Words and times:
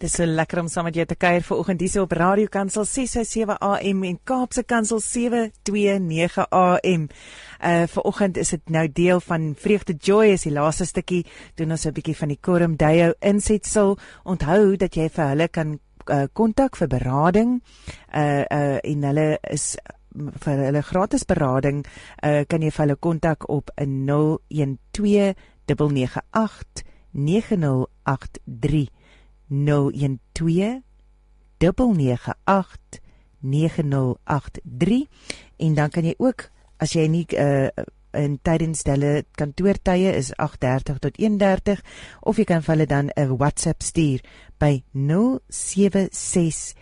Dis 0.00 0.14
so 0.16 0.24
lekker 0.24 0.62
om 0.62 0.68
saam 0.72 0.86
met 0.88 0.96
jou 0.96 1.04
te 1.04 1.16
kuier 1.20 1.42
vir 1.44 1.58
oggend 1.60 1.82
hier 1.84 2.00
op 2.00 2.14
Radio 2.16 2.48
Kansel 2.48 2.86
657 2.88 3.58
AM 3.60 4.04
en 4.08 4.18
Kaapse 4.24 4.62
Kansel 4.64 4.96
729 5.04 6.46
AM. 6.56 7.02
Uh 7.60 7.84
vir 7.84 8.06
oggend 8.08 8.38
is 8.40 8.48
dit 8.54 8.70
nou 8.72 8.88
deel 8.88 9.20
van 9.20 9.52
Vreugde 9.60 9.92
Joy 9.92 10.32
is 10.38 10.46
die 10.48 10.54
laaste 10.56 10.86
stukkie 10.88 11.26
doen 11.60 11.70
ons 11.76 11.84
'n 11.84 11.92
bietjie 11.92 12.16
van 12.16 12.28
die 12.32 12.38
Korum 12.40 12.76
Dayo 12.76 13.12
insetsel. 13.20 13.98
Onthou 14.24 14.76
dat 14.76 14.96
jy 14.96 15.08
vir 15.08 15.28
hulle 15.28 15.48
kan 15.48 15.78
kontak 16.32 16.74
uh, 16.74 16.78
vir 16.78 16.88
berading. 16.88 17.62
Uh 18.08 18.44
uh 18.50 18.78
en 18.82 19.02
hulle 19.04 19.38
is 19.50 19.76
vir 20.16 20.56
hulle 20.64 20.82
gratis 20.82 21.24
berading 21.24 21.84
uh 22.24 22.44
kan 22.48 22.62
jy 22.62 22.70
vir 22.70 22.86
hulle 22.86 22.96
kontak 22.96 23.50
op 23.50 23.70
012 23.76 25.34
998 25.66 26.84
9083 27.12 28.99
012 29.50 30.82
998 31.58 33.00
9083 33.40 35.08
en 35.56 35.74
dan 35.74 35.90
kan 35.90 36.04
jy 36.04 36.14
ook 36.18 36.50
as 36.80 36.92
jy 36.96 37.06
nie 37.08 37.26
uh, 37.36 37.68
in 38.16 38.38
tydens 38.42 38.82
hulle 38.88 39.24
kantoortye 39.38 40.12
is 40.16 40.32
8:30 40.36 40.98
tot 41.04 41.14
1:30 41.18 41.80
of 42.20 42.36
jy 42.40 42.46
kan 42.48 42.62
vir 42.62 42.74
hulle 42.74 42.86
dan 42.86 43.10
'n 43.16 43.36
WhatsApp 43.36 43.82
stuur 43.82 44.20
by 44.58 44.82
076 44.92 46.74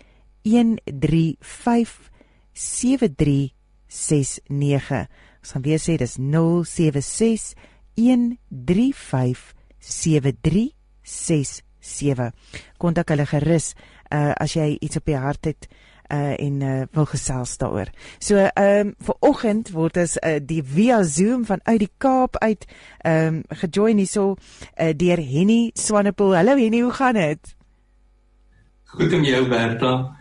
135 0.44 2.10
7369 2.52 5.08
ons 5.40 5.52
gaan 5.52 5.62
weer 5.62 5.78
sê 5.78 5.96
dis 5.96 6.16
076 6.18 7.54
135 7.94 9.54
7369 9.78 11.67
7. 11.88 12.32
Kontak 12.78 13.08
hulle 13.14 13.26
gerus 13.26 13.74
uh 14.12 14.32
as 14.36 14.54
jy 14.56 14.76
iets 14.80 14.96
op 14.96 15.04
die 15.08 15.16
hart 15.16 15.44
het 15.44 15.68
uh 16.12 16.34
en 16.40 16.60
uh 16.60 16.82
wil 16.92 17.06
gesels 17.06 17.56
daaroor. 17.60 17.90
So 18.18 18.36
ehm 18.36 18.88
um, 18.88 18.94
vir 19.04 19.16
oggend 19.20 19.70
word 19.72 19.96
ons 19.96 20.16
uh, 20.22 20.38
die 20.40 20.62
via 20.62 21.02
Zoom 21.02 21.44
van 21.44 21.60
uit 21.62 21.78
die 21.78 21.92
Kaap 21.98 22.36
uit 22.36 22.66
ehm 23.04 23.26
um, 23.26 23.42
gejoin 23.48 24.00
hierso 24.00 24.36
uh, 24.36 24.92
deur 24.96 25.20
Henny 25.20 25.70
Swanepoel. 25.74 26.36
Hallo 26.36 26.56
Henny, 26.56 26.80
hoe 26.80 26.92
gaan 26.92 27.14
dit? 27.14 27.56
Goed 28.84 29.12
om 29.12 29.24
jou 29.24 29.48
Berta. 29.48 30.16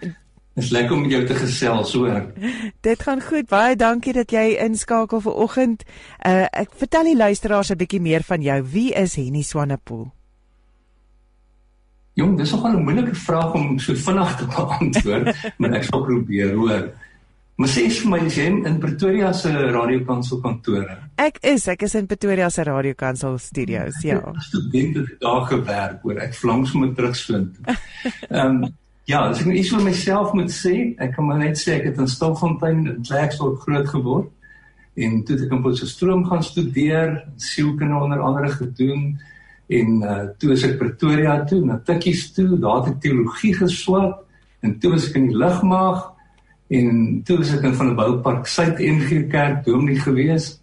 Dis 0.58 0.70
lekker 0.74 0.96
om 0.96 1.06
jou 1.06 1.22
te 1.26 1.36
gesels 1.38 1.94
hoor. 1.94 2.34
Dit 2.88 3.04
gaan 3.06 3.22
goed. 3.22 3.46
Baie 3.48 3.76
dankie 3.76 4.14
dat 4.14 4.32
jy 4.34 4.58
inskakel 4.66 5.22
vir 5.22 5.40
oggend. 5.46 5.88
Uh 6.26 6.50
ek 6.52 6.76
vertel 6.76 7.14
die 7.14 7.18
luisteraars 7.18 7.72
'n 7.72 7.78
bietjie 7.78 8.02
meer 8.02 8.24
van 8.24 8.42
jou. 8.42 8.64
Wie 8.64 8.92
is 8.94 9.16
Henny 9.16 9.42
Swanepoel? 9.42 10.17
Jong, 12.18 12.38
dis 12.38 12.52
nogal 12.52 12.78
'n 12.78 12.84
moeilike 12.84 13.16
vraag 13.16 13.54
om 13.54 13.80
so 13.80 13.94
vinnig 13.94 14.36
te 14.36 14.46
beantwoord, 14.46 15.28
maar 15.60 15.76
ek 15.78 15.84
sal 15.86 16.02
probeer, 16.02 16.56
hoor. 16.58 16.88
Maar 17.58 17.70
sê 17.70 17.84
vir 17.90 18.10
my, 18.10 18.20
jy 18.30 18.48
in 18.70 18.80
Pretoria 18.82 19.32
se 19.34 19.50
radiokansel 19.50 20.42
kantore. 20.42 20.98
Ek 21.18 21.38
is, 21.42 21.68
ek 21.68 21.86
is 21.86 21.96
in 21.98 22.06
Pretoria 22.10 22.50
se 22.54 22.66
radiokansel 22.66 23.38
studios, 23.42 24.02
ja. 24.06 24.20
Studente 24.46 25.06
daar 25.22 25.46
gewerk, 25.50 26.02
hoor. 26.02 26.20
Ek 26.22 26.34
flanks 26.38 26.74
moet 26.74 26.96
terugvind. 26.98 27.58
Ehm 28.30 28.64
um, 28.64 28.76
ja, 29.08 29.22
as 29.30 29.42
ek 29.42 29.54
iets 29.54 29.72
vir 29.72 29.86
myself 29.86 30.34
moet 30.34 30.52
sê, 30.52 30.76
ek 30.98 31.14
kan 31.16 31.26
maar 31.26 31.40
net 31.40 31.58
sê 31.58 31.78
ek 31.78 31.92
het 31.92 32.02
in 32.02 32.10
Stilfontein 32.12 32.84
in 32.86 33.06
Klerksdorp 33.08 33.62
groot 33.64 33.88
geword 33.94 34.34
en 34.98 35.22
toe 35.24 35.38
ek 35.38 35.54
in 35.54 35.62
Potchefstroom 35.64 36.26
gaan 36.26 36.44
studeer, 36.44 37.14
sielkunde 37.38 37.96
onder 38.02 38.26
andere 38.26 38.50
gedoen 38.58 39.20
en 39.68 40.04
uh, 40.04 40.20
toe 40.40 40.54
is 40.56 40.64
ek 40.64 40.78
Pretoria 40.80 41.42
toe 41.48 41.60
na 41.66 41.80
Tikkies 41.84 42.30
toe 42.36 42.56
daar 42.60 42.86
het 42.88 43.02
teologie 43.04 43.54
geswat 43.58 44.22
en 44.64 44.78
toe 44.80 44.94
was 44.94 45.10
ek 45.10 45.18
in 45.20 45.28
die 45.32 45.40
lugmag 45.40 46.06
en 46.80 47.02
toe 47.28 47.40
was 47.42 47.52
ek 47.56 47.66
in 47.68 47.76
van 47.80 47.92
die 47.92 47.98
boupark 48.00 48.48
Suid 48.48 48.80
NG 48.80 49.26
Kerk 49.32 49.66
dominee 49.66 50.00
gewees 50.00 50.54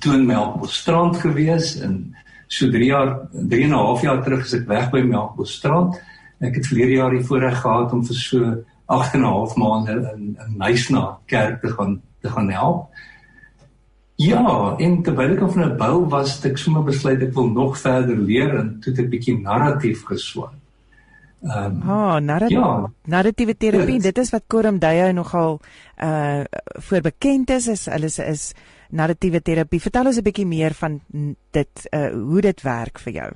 toe 0.00 0.14
in 0.14 0.28
Melkbosstrand 0.28 1.18
gewees 1.22 1.74
en 1.82 2.14
so 2.46 2.70
3 2.70 2.86
jaar 2.86 3.16
3 3.32 3.64
en 3.66 3.74
'n 3.74 3.82
half 3.82 4.02
jaar 4.02 4.22
terug 4.22 4.44
is 4.46 4.54
ek 4.54 4.68
weg 4.68 4.90
by 4.92 5.02
Melkbosstrand 5.02 5.98
ek 6.40 6.54
het 6.54 6.70
verlede 6.70 7.00
jaar 7.00 7.10
die 7.10 7.26
voorreg 7.26 7.60
gehad 7.60 7.92
om 7.92 8.04
vir 8.06 8.16
so 8.16 8.54
8 8.86 9.14
en 9.14 9.20
'n 9.20 9.32
half 9.34 9.56
maande 9.56 9.94
in 10.14 10.36
in 10.38 10.54
Nysna 10.58 11.18
kerk 11.26 11.60
te 11.60 11.68
gaan 11.68 12.02
te 12.22 12.28
gaan 12.30 12.50
help 12.50 12.88
Ja, 14.16 14.76
en 14.78 15.00
terwyl 15.02 15.32
ek 15.34 15.40
van 15.52 15.64
'n 15.64 15.76
bou 15.76 16.08
was, 16.08 16.36
het 16.36 16.52
ek 16.52 16.58
sommer 16.58 16.84
besluit 16.84 17.22
ek 17.22 17.34
wil 17.34 17.48
nog 17.50 17.78
verder 17.78 18.16
leer 18.16 18.54
en 18.58 18.78
toe 18.80 18.92
het 18.92 19.00
ek 19.04 19.10
bietjie 19.10 19.40
narratief 19.40 20.04
geswat. 20.04 20.54
Ehm 21.42 21.82
um, 21.82 21.90
Ah, 21.90 22.20
narratief. 22.20 22.56
Ja, 22.56 22.90
narratiewe 23.04 23.56
terapie, 23.56 24.00
dit 24.00 24.18
is 24.18 24.30
wat 24.30 24.44
Coram 24.46 24.78
Deya 24.78 25.12
nogal 25.12 25.60
uh 26.02 26.44
voor 26.78 27.00
bekend 27.00 27.50
is, 27.50 27.66
is 27.68 27.86
hulle 27.86 28.06
is, 28.06 28.18
is 28.18 28.52
narratiewe 28.90 29.42
terapie. 29.42 29.80
Vertel 29.80 30.06
ons 30.06 30.16
'n 30.16 30.22
bietjie 30.22 30.46
meer 30.46 30.74
van 30.74 31.00
dit 31.50 31.88
uh 31.92 32.12
hoe 32.12 32.40
dit 32.40 32.62
werk 32.62 32.98
vir 32.98 33.12
jou. 33.12 33.32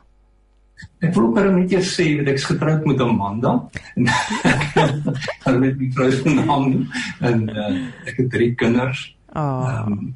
Ek 1.03 1.15
wil 1.15 1.25
ook 1.27 1.39
net 1.55 1.73
eers 1.73 2.01
sê 2.01 2.07
dat 2.19 2.29
ek 2.35 2.41
getroud 2.41 2.85
met 2.87 3.01
Amanda. 3.01 3.69
Hulle 5.45 5.67
het 5.67 5.79
my 5.79 5.91
vrou 5.95 6.11
se 6.11 6.35
naam 6.35 6.89
en 7.21 7.49
uh, 7.51 7.87
ek 8.07 8.17
het 8.17 8.31
drie 8.31 8.55
kinders. 8.55 9.17
Ah. 9.33 9.43
Oh. 9.43 9.87
Um, 9.87 10.15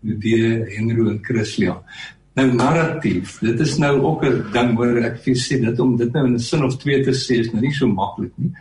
die 0.00 0.40
Henry 0.76 1.10
en 1.10 1.20
Chrislia. 1.24 1.76
Nou 2.38 2.46
narratief, 2.54 3.38
dit 3.42 3.60
is 3.60 3.76
nou 3.78 4.00
ook 4.00 4.24
'n 4.24 4.52
ding 4.52 4.76
hoor 4.76 4.96
ek 5.04 5.18
vir 5.24 5.34
sê 5.34 5.60
dit 5.60 5.80
om 5.80 5.96
dit 5.96 6.12
nou 6.12 6.26
in 6.26 6.34
'n 6.34 6.38
sin 6.38 6.64
of 6.64 6.76
twee 6.78 7.02
te 7.04 7.10
sê 7.10 7.40
is 7.40 7.52
nou 7.52 7.60
nie 7.60 7.72
so 7.72 7.86
maklik 7.86 8.32
nie. 8.36 8.52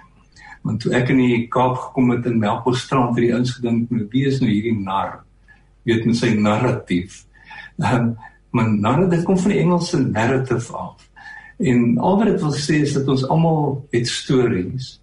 Want 0.64 0.82
toe 0.82 0.94
ek 0.94 1.10
in 1.10 1.18
die 1.18 1.48
Kaap 1.48 1.78
gekom 1.78 2.10
het 2.12 2.26
in 2.26 2.40
Melkbosstrand 2.40 3.16
het 3.16 3.26
die 3.26 3.34
ouens 3.34 3.52
gedink 3.52 3.90
nou 3.90 4.08
wie 4.12 4.26
is 4.26 4.40
nou 4.40 4.50
hierdie 4.50 4.80
nar? 4.80 5.24
Weet 5.86 6.06
met 6.06 6.16
sy 6.16 6.34
narratief. 6.34 7.26
Ehm 7.80 8.16
maar 8.52 8.70
narratief 8.70 9.24
kom 9.24 9.38
van 9.38 9.52
die 9.52 9.60
Engelse 9.60 10.00
narrative 10.00 10.74
af. 10.74 11.10
En 11.60 11.98
al 11.98 12.18
wat 12.18 12.26
dit 12.26 12.42
wil 12.42 12.54
sê 12.54 12.82
is 12.82 12.94
dat 12.94 13.08
ons 13.08 13.28
almal 13.28 13.88
het 13.92 14.08
stories. 14.08 15.02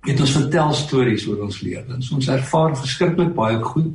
Het 0.00 0.20
ons 0.20 0.32
vertel 0.32 0.72
stories 0.72 1.26
oor 1.28 1.42
ons 1.42 1.60
lewens. 1.60 2.10
Ons 2.10 2.28
ervaar 2.28 2.76
verskriklik 2.76 3.34
baie 3.34 3.62
goed 3.62 3.92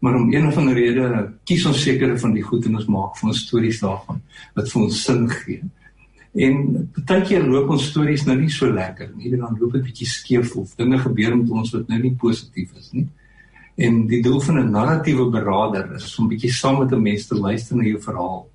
maar 0.00 0.16
om 0.16 0.32
een 0.32 0.46
of 0.48 0.56
ander 0.56 0.74
rede 0.74 1.32
kies 1.44 1.66
ons 1.68 1.82
sekere 1.82 2.16
van 2.18 2.32
die 2.32 2.42
goed 2.42 2.66
en 2.66 2.78
ons 2.80 2.88
maak 2.88 3.18
van 3.20 3.32
ons 3.32 3.42
stories 3.46 3.80
daarvan 3.82 4.20
wat 4.56 4.70
vir 4.72 4.82
ons 4.82 5.04
sin 5.04 5.26
gee. 5.28 5.60
En 6.34 6.60
baie 7.06 7.22
keer 7.26 7.42
loop 7.42 7.72
ons 7.74 7.88
stories 7.90 8.24
nou 8.26 8.36
nie 8.38 8.50
so 8.54 8.70
lekker 8.70 9.10
nie. 9.16 9.32
Dan 9.34 9.58
loop 9.58 9.74
dit 9.74 9.88
bietjie 9.88 10.08
skeef 10.08 10.54
of 10.56 10.76
dinge 10.78 10.98
gebeur 11.02 11.36
met 11.36 11.50
ons 11.50 11.72
wat 11.74 11.88
nou 11.90 11.98
nie 12.00 12.14
positief 12.18 12.70
is 12.78 12.92
nie. 12.94 13.06
En 13.80 14.04
die 14.08 14.22
doel 14.22 14.40
van 14.40 14.58
'n 14.60 14.70
narratiewe 14.70 15.30
beraader 15.30 15.94
is 15.96 16.18
om 16.18 16.28
bietjie 16.28 16.52
saam 16.52 16.78
met 16.78 16.92
'n 16.92 17.02
mens 17.02 17.26
te 17.26 17.34
luister 17.34 17.76
na 17.76 17.84
jou 17.84 18.00
verhaal 18.00 18.48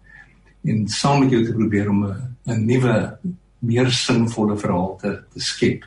en 0.63 0.88
saam 0.88 1.19
met 1.19 1.31
jou 1.31 1.45
te 1.45 1.53
probeer 1.53 1.89
om 1.89 2.06
'n 2.06 2.66
nuwe, 2.66 3.17
meer 3.59 3.91
sinvolle 3.91 4.57
verhaal 4.57 4.97
te 5.01 5.23
te 5.33 5.39
skep. 5.39 5.83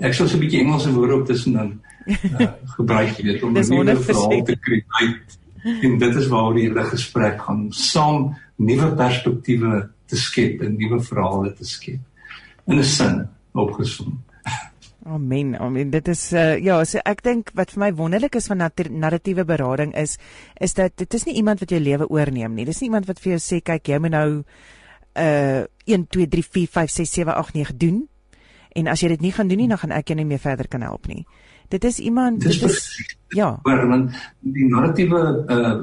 Ek 0.00 0.14
sou 0.14 0.26
so 0.28 0.36
'n 0.36 0.40
bietjie 0.40 0.60
Engelse 0.60 0.92
woorde 0.92 1.14
op 1.14 1.26
tussen 1.26 1.52
dan 1.52 1.80
uh, 2.06 2.48
gebruik 2.76 3.16
weet 3.16 3.42
om 3.42 3.56
'n 3.56 3.68
nuwe 3.68 3.96
verhaal 3.96 4.42
te 4.42 4.56
skep. 4.60 5.36
En 5.82 5.98
dit 5.98 6.14
is 6.14 6.28
waaroor 6.30 6.54
die 6.54 6.68
hele 6.68 6.84
gesprek 6.84 7.40
gaan, 7.42 7.66
saam 7.70 8.36
nuwe 8.56 8.92
perspektiewe 8.94 9.88
te 10.06 10.16
skep 10.16 10.62
en 10.62 10.76
nuwe 10.78 11.00
verhale 11.02 11.52
te 11.54 11.64
skep. 11.64 12.00
In 12.66 12.78
'n 12.78 12.84
sin 12.84 13.28
opgesom. 13.52 14.22
Amen. 15.06 15.58
Amen. 15.58 15.90
Dit 15.90 16.08
is 16.08 16.32
uh, 16.32 16.58
ja, 16.58 16.80
so 16.84 16.98
ek 17.06 17.22
dink 17.22 17.50
wat 17.54 17.70
vir 17.70 17.80
my 17.84 17.92
wonderlik 17.94 18.34
is 18.34 18.48
van 18.50 18.64
narratiewe 18.90 19.44
berading 19.46 19.94
is 19.94 20.16
is 20.58 20.74
dat 20.74 20.96
dit 20.98 21.14
is 21.14 21.26
nie 21.28 21.36
iemand 21.38 21.62
wat 21.62 21.70
jou 21.70 21.80
lewe 21.80 22.08
oorneem 22.10 22.54
nie. 22.54 22.64
Dis 22.66 22.80
nie 22.80 22.88
iemand 22.90 23.06
wat 23.06 23.22
vir 23.22 23.36
jou 23.36 23.42
sê 23.42 23.60
kyk 23.62 23.86
jy 23.86 24.00
moet 24.02 24.16
nou 24.16 24.42
uh 25.16 25.62
1 25.86 26.08
2 26.10 26.26
3 26.26 26.42
4 26.42 26.66
5 26.74 26.90
6 26.90 27.12
7 27.20 27.34
8 27.38 27.54
9 27.54 27.78
doen. 27.78 28.08
En 28.74 28.90
as 28.90 29.00
jy 29.00 29.08
dit 29.14 29.20
nie 29.20 29.32
gaan 29.32 29.48
doen 29.48 29.62
nie, 29.62 29.68
dan 29.70 29.78
gaan 29.78 29.94
ek 29.94 30.10
jou 30.10 30.16
nie 30.18 30.26
meer 30.26 30.42
verder 30.42 30.68
kan 30.68 30.82
help 30.82 31.06
nie. 31.06 31.22
Dit 31.68 31.84
is 31.84 31.98
iemand 31.98 32.40
dit 32.40 32.62
is 32.62 32.88
ja, 33.28 33.58
want 33.62 34.10
die 34.40 34.68
narratiewe 34.70 35.22
uh 35.50 35.74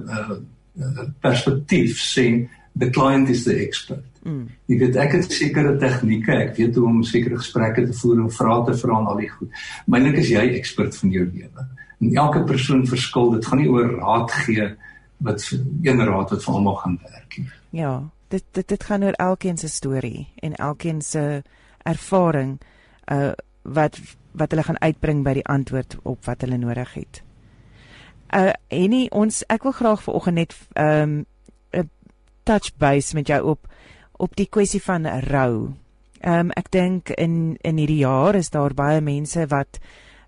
uh 0.79 1.07
perspektief 1.21 1.99
sê 2.01 2.49
the 2.79 2.89
client 2.89 3.29
is 3.29 3.43
the 3.43 3.53
expert. 3.53 4.05
Mm. 4.23 4.47
Jy 4.71 4.77
weet 4.79 4.95
ek 5.03 5.17
het 5.17 5.35
sekere 5.35 5.75
tegnieke, 5.77 6.33
ek 6.47 6.55
weet 6.57 6.79
hoe 6.79 6.87
om 6.87 7.03
sekere 7.05 7.37
gesprekke 7.37 7.85
te 7.89 7.95
voer 7.99 8.23
en 8.23 8.31
vrae 8.31 8.63
te 8.69 8.75
vra 8.79 8.97
en 8.99 9.11
al 9.11 9.19
die 9.19 9.29
goed. 9.29 9.61
Mylik 9.91 10.21
is 10.23 10.31
jy 10.31 10.45
ekspert 10.55 10.95
van 10.97 11.11
jou 11.13 11.25
lewe. 11.27 11.67
En 11.99 12.15
elke 12.23 12.43
persoon 12.47 12.85
verskil. 12.87 13.33
Dit 13.35 13.45
gaan 13.45 13.61
nie 13.61 13.69
oor 13.71 13.91
raad 13.99 14.31
gee 14.45 14.71
wat 15.23 15.45
een 15.83 16.03
raad 16.03 16.33
wat 16.33 16.43
vir 16.43 16.53
almal 16.53 16.79
gaan 16.81 16.97
werk 17.03 17.37
nie. 17.37 17.49
Ja, 17.83 17.93
dit 18.33 18.43
dit 18.51 18.67
dit 18.67 18.83
gaan 18.83 19.03
oor 19.03 19.19
elkeen 19.21 19.57
se 19.57 19.69
storie 19.69 20.27
en 20.35 20.55
elkeen 20.55 21.01
se 21.01 21.43
ervaring 21.83 22.59
uh 23.11 23.33
wat 23.63 23.95
wat 24.33 24.51
hulle 24.51 24.63
gaan 24.63 24.81
uitbring 24.81 25.23
by 25.23 25.33
die 25.33 25.45
antwoord 25.49 25.97
op 26.03 26.25
wat 26.25 26.41
hulle 26.41 26.57
nodig 26.57 26.93
het. 26.93 27.21
Uh 28.33 28.53
Henny, 28.69 29.07
ons 29.11 29.43
ek 29.53 29.63
wil 29.63 29.75
graag 29.77 30.03
vanoggend 30.03 30.35
net 30.35 30.55
um 30.79 31.25
'n 31.73 31.89
touch 32.43 32.73
base 32.77 33.15
met 33.15 33.27
jou 33.27 33.41
op 33.53 33.67
op 34.17 34.35
die 34.35 34.47
kwessie 34.49 34.81
van 34.81 35.05
rou. 35.05 35.73
Ehm 36.19 36.39
um, 36.39 36.51
ek 36.55 36.71
dink 36.71 37.09
in 37.09 37.57
in 37.61 37.77
hierdie 37.77 38.03
jaar 38.05 38.35
is 38.35 38.49
daar 38.49 38.73
baie 38.73 39.01
mense 39.01 39.47
wat 39.47 39.79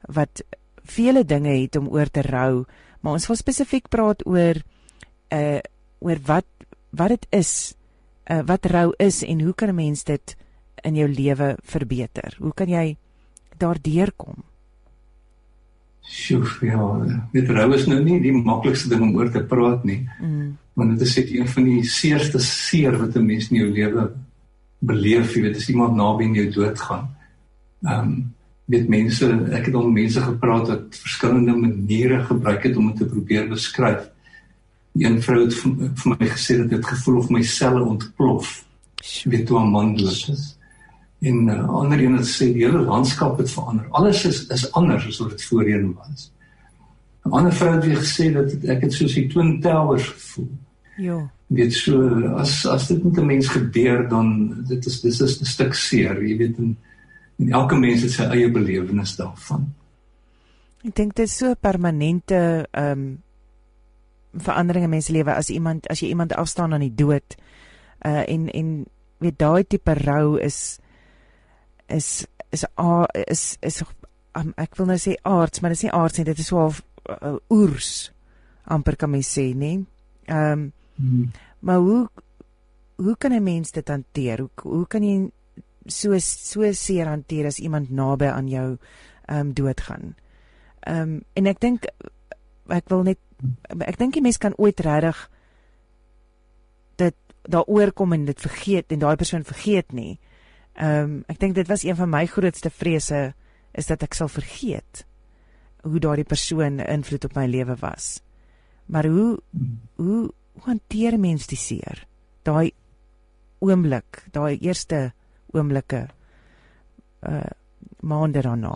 wat 0.02 0.44
vele 0.84 1.24
dinge 1.26 1.62
het 1.62 1.76
om 1.76 1.88
oor 1.88 2.10
te 2.12 2.22
rou, 2.22 2.66
maar 3.02 3.14
ons 3.14 3.28
wil 3.28 3.36
spesifiek 3.36 3.90
praat 3.90 4.26
oor 4.26 4.62
uh 5.34 5.60
oor 6.00 6.20
wat 6.26 6.46
wat 6.92 7.10
dit 7.10 7.28
is, 7.30 7.76
uh 8.30 8.42
wat 8.46 8.66
rou 8.66 8.94
is 9.00 9.24
en 9.24 9.42
hoe 9.42 9.54
kan 9.54 9.70
'n 9.70 9.76
mens 9.76 10.04
dit 10.04 10.36
in 10.84 10.96
jou 10.96 11.08
lewe 11.08 11.58
verbeter? 11.64 12.36
Hoe 12.40 12.54
kan 12.54 12.70
jy 12.70 12.98
daardeur 13.58 14.12
kom? 14.16 14.44
Sjoe, 16.06 16.46
ja, 16.62 16.84
dit 17.34 17.50
rou 17.50 17.72
is 17.74 17.88
nou 17.90 17.98
nie 18.04 18.20
die 18.22 18.34
maklikste 18.36 18.92
ding 18.92 19.02
om 19.08 19.16
oor 19.18 19.32
te 19.34 19.42
praat 19.42 19.84
nie. 19.90 20.04
Mm. 20.20 20.54
Want 20.78 20.94
dit 20.94 21.08
is 21.08 21.16
net 21.18 21.34
een 21.34 21.50
van 21.50 21.66
die 21.66 21.84
seerste 21.84 22.40
seer 22.40 22.98
wat 23.00 23.16
'n 23.16 23.26
mens 23.26 23.50
in 23.50 23.58
jou 23.58 23.70
lewe 23.72 24.12
beleef, 24.80 25.36
jy 25.36 25.42
weet, 25.42 25.58
as 25.58 25.70
iemand 25.70 25.96
naby 25.96 26.24
aan 26.24 26.34
jou 26.34 26.50
doodgaan. 26.52 27.10
Ehm 27.84 28.00
um, 28.00 28.34
weet 28.66 28.88
mense, 28.90 29.28
ek 29.54 29.68
het 29.70 29.76
al 29.78 29.90
mense 29.94 30.22
gepraat 30.22 30.68
wat 30.72 30.98
verskillende 30.98 31.54
maniere 31.54 32.24
gebruik 32.26 32.64
het 32.64 32.78
om 32.78 32.88
dit 32.88 32.98
te 32.98 33.06
probeer 33.06 33.50
beskryf. 33.50 34.08
Een 34.98 35.20
vrou 35.22 35.44
het 35.44 35.54
vir, 35.54 36.16
my 36.16 36.28
gesê 36.32 36.58
dat 36.58 36.70
dit 36.70 36.86
gevoel 36.86 37.18
of 37.18 37.30
my 37.30 37.44
selle 37.46 37.84
ontplof. 37.84 38.64
Jy 39.04 39.32
weet 39.32 39.50
hoe 39.50 39.66
man 39.70 39.94
dood 40.00 40.30
is. 40.34 40.56
En 41.26 41.46
'n 41.46 41.50
uh, 41.50 41.70
ander 41.70 42.00
een 42.00 42.18
het 42.18 42.28
sê 42.30 42.52
die 42.54 42.66
hele 42.66 42.82
landskap 42.86 43.38
het 43.38 43.52
verander. 43.52 43.86
Alles 43.90 44.26
is 44.26 44.48
is 44.48 44.72
anders 44.72 45.08
as 45.08 45.18
wat 45.18 45.30
dit 45.30 45.44
voorheen 45.44 45.94
was. 45.98 46.32
'n 47.26 47.30
Ander 47.30 47.54
vrou 47.54 47.76
het 47.76 47.86
weer 47.86 47.98
gesê 47.98 48.34
dat 48.34 48.52
het, 48.52 48.66
ek 48.66 48.82
het 48.82 48.94
soos 48.94 49.14
die 49.14 49.28
twin 49.28 49.62
towers 49.62 50.08
gevoel. 50.08 50.52
Ja. 50.98 51.32
Dit 51.48 51.74
so 51.74 52.28
as 52.38 52.66
as 52.66 52.88
dit 52.88 53.04
met 53.04 53.18
'n 53.18 53.26
mens 53.26 53.48
gebeur 53.48 54.10
dan 54.10 54.56
dit 54.68 54.86
is 54.86 55.02
dis 55.02 55.22
is 55.22 55.42
'n 55.42 55.46
stuk 55.46 55.74
seer, 55.74 56.24
jy 56.24 56.38
weet 56.38 56.58
en, 56.58 56.78
en 57.36 57.52
elke 57.52 57.76
mens 57.76 58.02
het 58.02 58.12
sy 58.12 58.24
eie 58.24 58.52
belewenis 58.52 59.16
daarvan. 59.16 59.74
Ek 60.84 60.96
dink 60.96 61.16
dit 61.16 61.26
is 61.26 61.38
so 61.38 61.54
permanente 61.60 62.68
ehm 62.72 62.92
um, 62.92 63.24
verandering 64.38 64.84
in 64.84 64.90
mense 64.90 65.12
lewe 65.12 65.34
as 65.34 65.50
iemand 65.50 65.88
as 65.88 66.00
jy 66.00 66.08
iemand 66.08 66.34
afstaan 66.36 66.74
aan 66.74 66.84
die 66.84 66.96
dood 66.96 67.36
uh 68.06 68.30
en 68.30 68.52
en 68.52 68.86
weet 69.18 69.40
daai 69.40 69.64
tipe 69.64 69.94
rou 69.94 70.38
is 70.38 70.80
is 71.88 72.28
is 72.52 72.66
a 72.78 73.06
is 73.28 73.58
is 73.62 73.84
um, 74.36 74.54
ek 74.58 74.78
wil 74.78 74.88
nou 74.88 74.98
sê 74.98 75.16
aards 75.24 75.62
maar 75.62 75.74
dit 75.74 75.80
is 75.80 75.88
nie 75.88 75.94
aards 75.94 76.18
nie 76.18 76.26
dit 76.26 76.40
is 76.40 76.48
so 76.48 76.58
half 76.58 76.82
uh, 77.10 77.38
oers 77.50 78.12
amper 78.66 78.96
kan 78.96 79.12
mens 79.12 79.30
sê 79.38 79.54
nê 79.54 79.78
ehm 80.26 80.52
um, 80.52 80.72
Hmm. 80.96 81.32
Maar 81.60 81.78
hoe 81.78 82.10
hoe 82.96 83.18
kan 83.18 83.32
'n 83.32 83.44
mens 83.44 83.72
dit 83.72 83.88
hanteer? 83.88 84.40
Hoe 84.40 84.50
hoe 84.62 84.88
kan 84.88 85.04
jy 85.04 85.30
so 85.86 86.18
so 86.20 86.72
seer 86.72 87.08
hanteer 87.08 87.46
as 87.46 87.60
iemand 87.60 87.90
naby 87.90 88.26
aan 88.26 88.48
jou 88.48 88.78
ehm 89.26 89.40
um, 89.40 89.54
doodgaan? 89.54 90.16
Ehm 90.80 91.02
um, 91.02 91.24
en 91.34 91.46
ek 91.46 91.60
dink 91.60 91.86
ek 92.68 92.90
wil 92.90 93.04
net 93.04 93.20
ek 93.80 93.98
dink 93.98 94.14
die 94.14 94.22
mens 94.22 94.38
kan 94.38 94.54
ooit 94.58 94.80
regtig 94.80 95.30
dit 96.96 97.16
daaroor 97.42 97.92
kom 97.92 98.14
en 98.14 98.26
dit 98.26 98.42
vergeet 98.42 98.92
en 98.92 99.00
daai 99.00 99.16
persoon 99.16 99.44
vergeet 99.44 99.92
nie. 99.92 100.20
Ehm 100.20 100.35
um, 100.82 101.24
ek 101.28 101.40
dink 101.40 101.56
dit 101.56 101.68
was 101.68 101.84
een 101.84 101.96
van 101.96 102.10
my 102.10 102.26
grootste 102.26 102.70
vrese 102.70 103.34
is 103.76 103.88
dat 103.88 104.04
ek 104.04 104.14
sal 104.14 104.32
vergeet 104.32 105.06
hoe 105.86 106.00
daardie 106.02 106.26
persoon 106.26 106.80
invloed 106.80 107.28
op 107.28 107.36
my 107.36 107.46
lewe 107.46 107.76
was. 107.80 108.22
Maar 108.86 109.06
hoe 109.06 109.40
hoe 109.96 110.32
hoe 110.56 110.64
hanteer 110.64 111.20
mens 111.20 111.48
die 111.52 111.60
seer? 111.60 112.06
Daai 112.48 112.72
oomblik, 113.60 114.24
daai 114.32 114.58
eerste 114.58 115.12
oomblikke 115.54 116.08
uh 117.28 117.52
maande 118.06 118.42
daarna. 118.46 118.76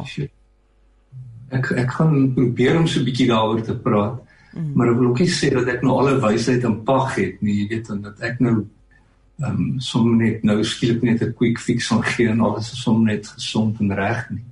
Ek 1.54 1.70
ek 1.78 1.92
gaan 2.00 2.34
probeer 2.34 2.80
om 2.80 2.88
so 2.88 3.00
'n 3.00 3.06
bietjie 3.06 3.28
daaroor 3.30 3.62
te 3.62 3.76
praat. 3.78 4.20
Mm. 4.54 4.74
Maar 4.74 4.90
ek 4.90 4.98
wil 4.98 5.10
ook 5.10 5.20
nie 5.20 5.30
sê 5.30 5.50
dat 5.54 5.68
ek 5.68 5.82
nou 5.82 5.98
alle 6.00 6.20
wysheid 6.22 6.64
in 6.64 6.84
pag 6.84 7.16
het 7.16 7.42
nie, 7.42 7.62
jy 7.62 7.68
weet, 7.70 7.90
en 7.90 8.02
dat 8.02 8.20
ek 8.20 8.40
nou 8.40 8.66
ehm 9.40 9.56
um, 9.56 9.80
sommer 9.80 10.18
net 10.20 10.44
nou 10.44 10.64
skielik 10.64 11.04
net 11.04 11.22
'n 11.24 11.34
quick 11.34 11.60
fix 11.60 11.88
sal 11.88 12.02
gee 12.04 12.28
en 12.28 12.42
alles 12.42 12.72
is 12.74 12.82
sommer 12.84 13.14
net 13.14 13.28
gesond 13.28 13.80
en 13.80 13.96
reg 13.96 14.30
nie. 14.32 14.46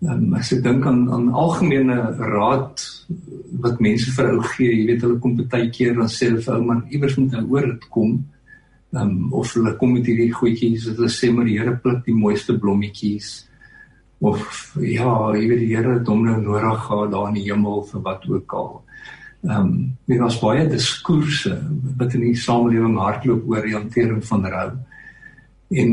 Um, 0.00 0.32
as 0.34 0.52
ek 0.52 0.62
dink 0.64 0.86
aan 0.86 1.10
aan 1.12 1.28
algemene 1.36 1.96
raad 2.16 2.80
wat 3.60 3.80
mense 3.84 4.08
vir 4.16 4.30
ou 4.32 4.40
gee, 4.54 4.70
jy 4.72 4.86
weet 4.88 5.02
hulle 5.04 5.18
kom 5.20 5.36
baie 5.36 5.68
keer 5.68 5.94
dan 5.94 6.08
sê 6.08 6.30
hulle 6.30 6.40
vir 6.40 6.54
ou 6.56 6.64
man 6.64 6.86
iewers 6.88 7.16
moet 7.18 7.32
nou 7.36 7.44
oor 7.52 7.66
dit 7.66 7.84
kom. 7.90 8.14
Ehm 8.94 9.10
um, 9.10 9.32
of 9.32 9.52
hulle 9.54 9.76
kom 9.76 9.92
met 9.92 10.08
hierdie 10.08 10.32
goedjies 10.32 10.86
wat 10.88 10.96
hulle 10.96 11.12
sê 11.12 11.28
maar 11.30 11.44
die 11.44 11.58
Here 11.58 11.76
pluk 11.76 12.00
die 12.06 12.16
mooiste 12.16 12.56
blommetjies. 12.58 13.28
Of 14.20 14.40
ja, 14.80 15.12
jy 15.36 15.44
weet 15.52 15.60
die 15.66 15.74
Here 15.74 15.98
het 15.98 16.08
hom 16.08 16.24
nou 16.24 16.40
nodig 16.40 16.80
gehad 16.86 17.12
daar 17.12 17.28
in 17.28 17.36
die 17.42 17.48
hemel 17.50 17.84
vir 17.92 18.00
wat 18.08 18.24
ook 18.28 18.56
al. 18.62 18.72
Ehm 19.40 19.56
um, 19.56 19.96
daar 20.04 20.26
was 20.26 20.40
baie 20.40 20.68
diskoerse 20.68 21.54
wat 21.96 22.14
in 22.14 22.26
die 22.26 22.36
samelewing 22.36 22.98
hardloop 23.00 23.46
oor 23.48 23.64
die 23.64 23.76
hantering 23.76 24.24
van 24.24 24.46
rou 24.52 24.70
en 25.70 25.92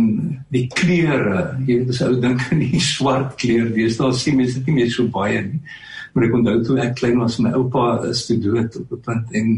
die 0.50 0.66
kleure, 0.74 1.44
jy 1.62 1.78
weet 1.80 1.92
as 1.94 2.02
ou 2.06 2.16
dink 2.22 2.42
aan 2.50 2.64
die 2.64 2.82
swart 2.94 3.36
kleur, 3.42 3.70
dis 3.76 4.00
daar 4.00 4.16
sien 4.18 4.40
mense 4.40 4.58
dit 4.60 4.72
nie 4.72 4.82
meer 4.82 4.94
so 4.94 5.06
baie 5.14 5.42
nie. 5.46 5.60
Maar 6.14 6.26
ek 6.28 6.38
onthou 6.40 6.56
toe 6.66 6.78
ek 6.82 6.96
klein 6.98 7.20
was, 7.22 7.38
my 7.44 7.52
oupa 7.56 7.84
is 8.10 8.24
te 8.26 8.40
dood 8.42 8.80
op 8.82 8.96
'n 8.98 9.04
punt 9.06 9.36
en, 9.38 9.52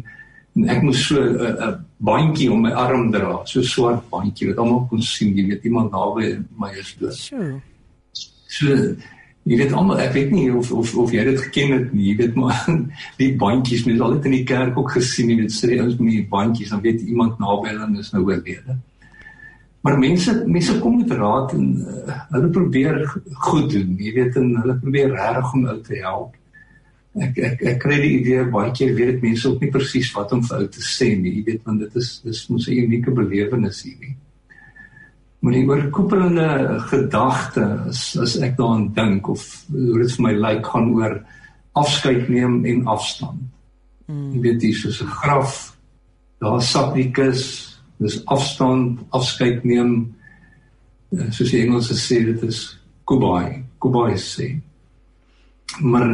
en 0.57 0.69
ek 0.75 0.83
moes 0.83 1.05
so 1.07 1.23
'n 1.23 1.39
uh, 1.39 1.53
uh, 1.67 1.75
bandjie 2.03 2.49
om 2.51 2.61
my 2.61 2.73
arm 2.75 3.11
dra, 3.15 3.39
so 3.45 3.63
swart 3.63 4.03
bandjie 4.11 4.49
wat 4.51 4.59
almal 4.59 4.83
kon 4.89 5.01
sien, 5.01 5.31
jy 5.37 5.47
weet 5.53 5.65
iemand 5.65 5.91
naby 5.95 6.35
my 6.59 6.73
is 6.75 6.93
dood. 6.99 7.15
So. 7.15 7.61
So 8.49 8.75
jy 9.49 9.57
weet 9.57 9.71
almal 9.73 9.97
ek 10.03 10.13
weet 10.13 10.33
nie 10.35 10.49
of 10.53 10.69
of 10.75 10.91
of 11.01 11.13
jy 11.13 11.23
dit 11.25 11.39
geken 11.47 11.71
het 11.73 11.93
nie, 11.93 12.11
jy 12.11 12.17
weet 12.19 12.35
maar 12.37 12.59
die 13.21 13.31
bandjies, 13.39 13.85
mense 13.87 14.05
al 14.05 14.17
het 14.17 14.27
in 14.29 14.37
die 14.37 14.45
kerk 14.51 14.77
ook 14.77 14.93
gesien, 14.99 15.31
jy 15.33 15.39
weet 15.41 15.55
sê 15.55 15.79
ons 15.81 15.97
met 15.97 16.13
die 16.19 16.27
bandjies, 16.29 16.69
dan 16.75 16.83
weet 16.85 17.01
iemand 17.07 17.41
naby 17.41 17.73
hulle 17.73 18.03
is 18.03 18.13
nou 18.13 18.27
oorlede. 18.27 18.77
Maar 19.81 19.97
mense 19.99 20.35
mense 20.45 20.75
kom 20.83 20.99
met 20.99 21.15
raad 21.15 21.53
en 21.55 21.65
uh, 21.79 22.17
hulle 22.35 22.49
probeer 22.51 22.99
goed 23.47 23.69
doen. 23.71 23.95
Jy 23.95 24.11
weet 24.17 24.37
en 24.41 24.49
hulle 24.59 24.75
probeer 24.81 25.13
regtig 25.15 25.53
om 25.55 25.67
ou 25.71 25.77
te 25.85 26.01
help. 26.03 26.35
Ek 27.19 27.39
ek 27.47 27.63
ek 27.73 27.79
kry 27.81 27.99
die 28.03 28.15
idee 28.19 28.43
baie 28.53 28.73
keer 28.75 28.91
weet 28.97 29.23
mense 29.23 29.47
ook 29.47 29.63
nie 29.63 29.71
presies 29.73 30.11
wat 30.17 30.35
om 30.35 30.43
vir 30.45 30.65
ou 30.65 30.67
te 30.75 30.83
sê 30.83 31.13
nie. 31.15 31.37
Jy 31.39 31.45
weet 31.47 31.63
want 31.65 31.85
dit 31.85 31.95
is 32.01 32.17
dis 32.25 32.43
mos 32.51 32.67
'n 32.67 32.83
unieke 32.83 33.15
belewenis 33.15 33.81
hierdie. 33.87 34.17
Maar 35.39 35.55
die 35.55 35.67
oorkoepelende 35.67 36.79
gedagte 36.89 37.63
as 37.87 38.17
as 38.19 38.35
ek 38.43 38.57
daaraan 38.57 38.89
dink 38.93 39.29
of 39.31 39.45
hoe 39.71 40.01
dit 40.01 40.15
vir 40.17 40.25
my 40.25 40.33
lyk 40.35 40.65
gaan 40.67 40.89
oor 40.97 41.15
afskeid 41.79 42.27
neem 42.29 42.65
en 42.65 42.85
afstand. 42.91 43.39
Mm. 44.09 44.33
Jy 44.33 44.41
weet 44.43 44.59
dis 44.59 44.81
soos 44.81 45.01
'n 45.01 45.07
graf. 45.21 45.77
Daar 46.39 46.61
sak 46.61 46.93
die 46.95 47.11
kus 47.11 47.43
dis 47.99 48.25
afstand, 48.25 48.99
afskeid 49.09 49.63
neem. 49.63 50.15
Uh, 51.11 51.31
soos 51.31 51.51
die 51.51 51.63
Engelse 51.63 51.95
sê 51.97 52.23
dit 52.25 52.43
is 52.43 52.79
goodbye, 53.05 53.63
goodbye 53.79 54.17
sê. 54.17 54.53
Maar 55.81 56.09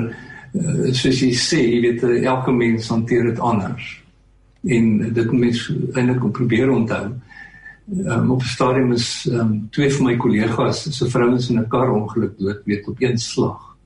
uh, 0.53 0.93
soos 0.93 1.21
jy 1.21 1.31
sê, 1.33 1.59
jy 1.59 1.81
weet 1.83 2.03
eh, 2.03 2.23
elke 2.25 2.51
mens 2.51 2.89
hanteer 2.89 3.29
dit 3.29 3.39
anders. 3.39 4.01
En 4.65 5.13
dit 5.13 5.31
mens 5.31 5.71
eintlik 5.95 6.31
probeer 6.31 6.71
onthou. 6.71 7.09
Um, 7.93 8.31
op 8.31 8.41
'n 8.41 8.45
stadium 8.45 8.91
is 8.91 9.27
um, 9.31 9.67
twee 9.69 9.93
van 9.93 10.05
my 10.05 10.15
kollegas 10.17 10.97
se 10.97 11.09
vrouens 11.09 11.49
in 11.49 11.59
'n 11.59 11.67
kar 11.67 11.91
ongeluk 11.91 12.37
dood, 12.37 12.61
weet 12.65 12.87
op 12.87 13.01
een 13.01 13.17
slag. 13.17 13.77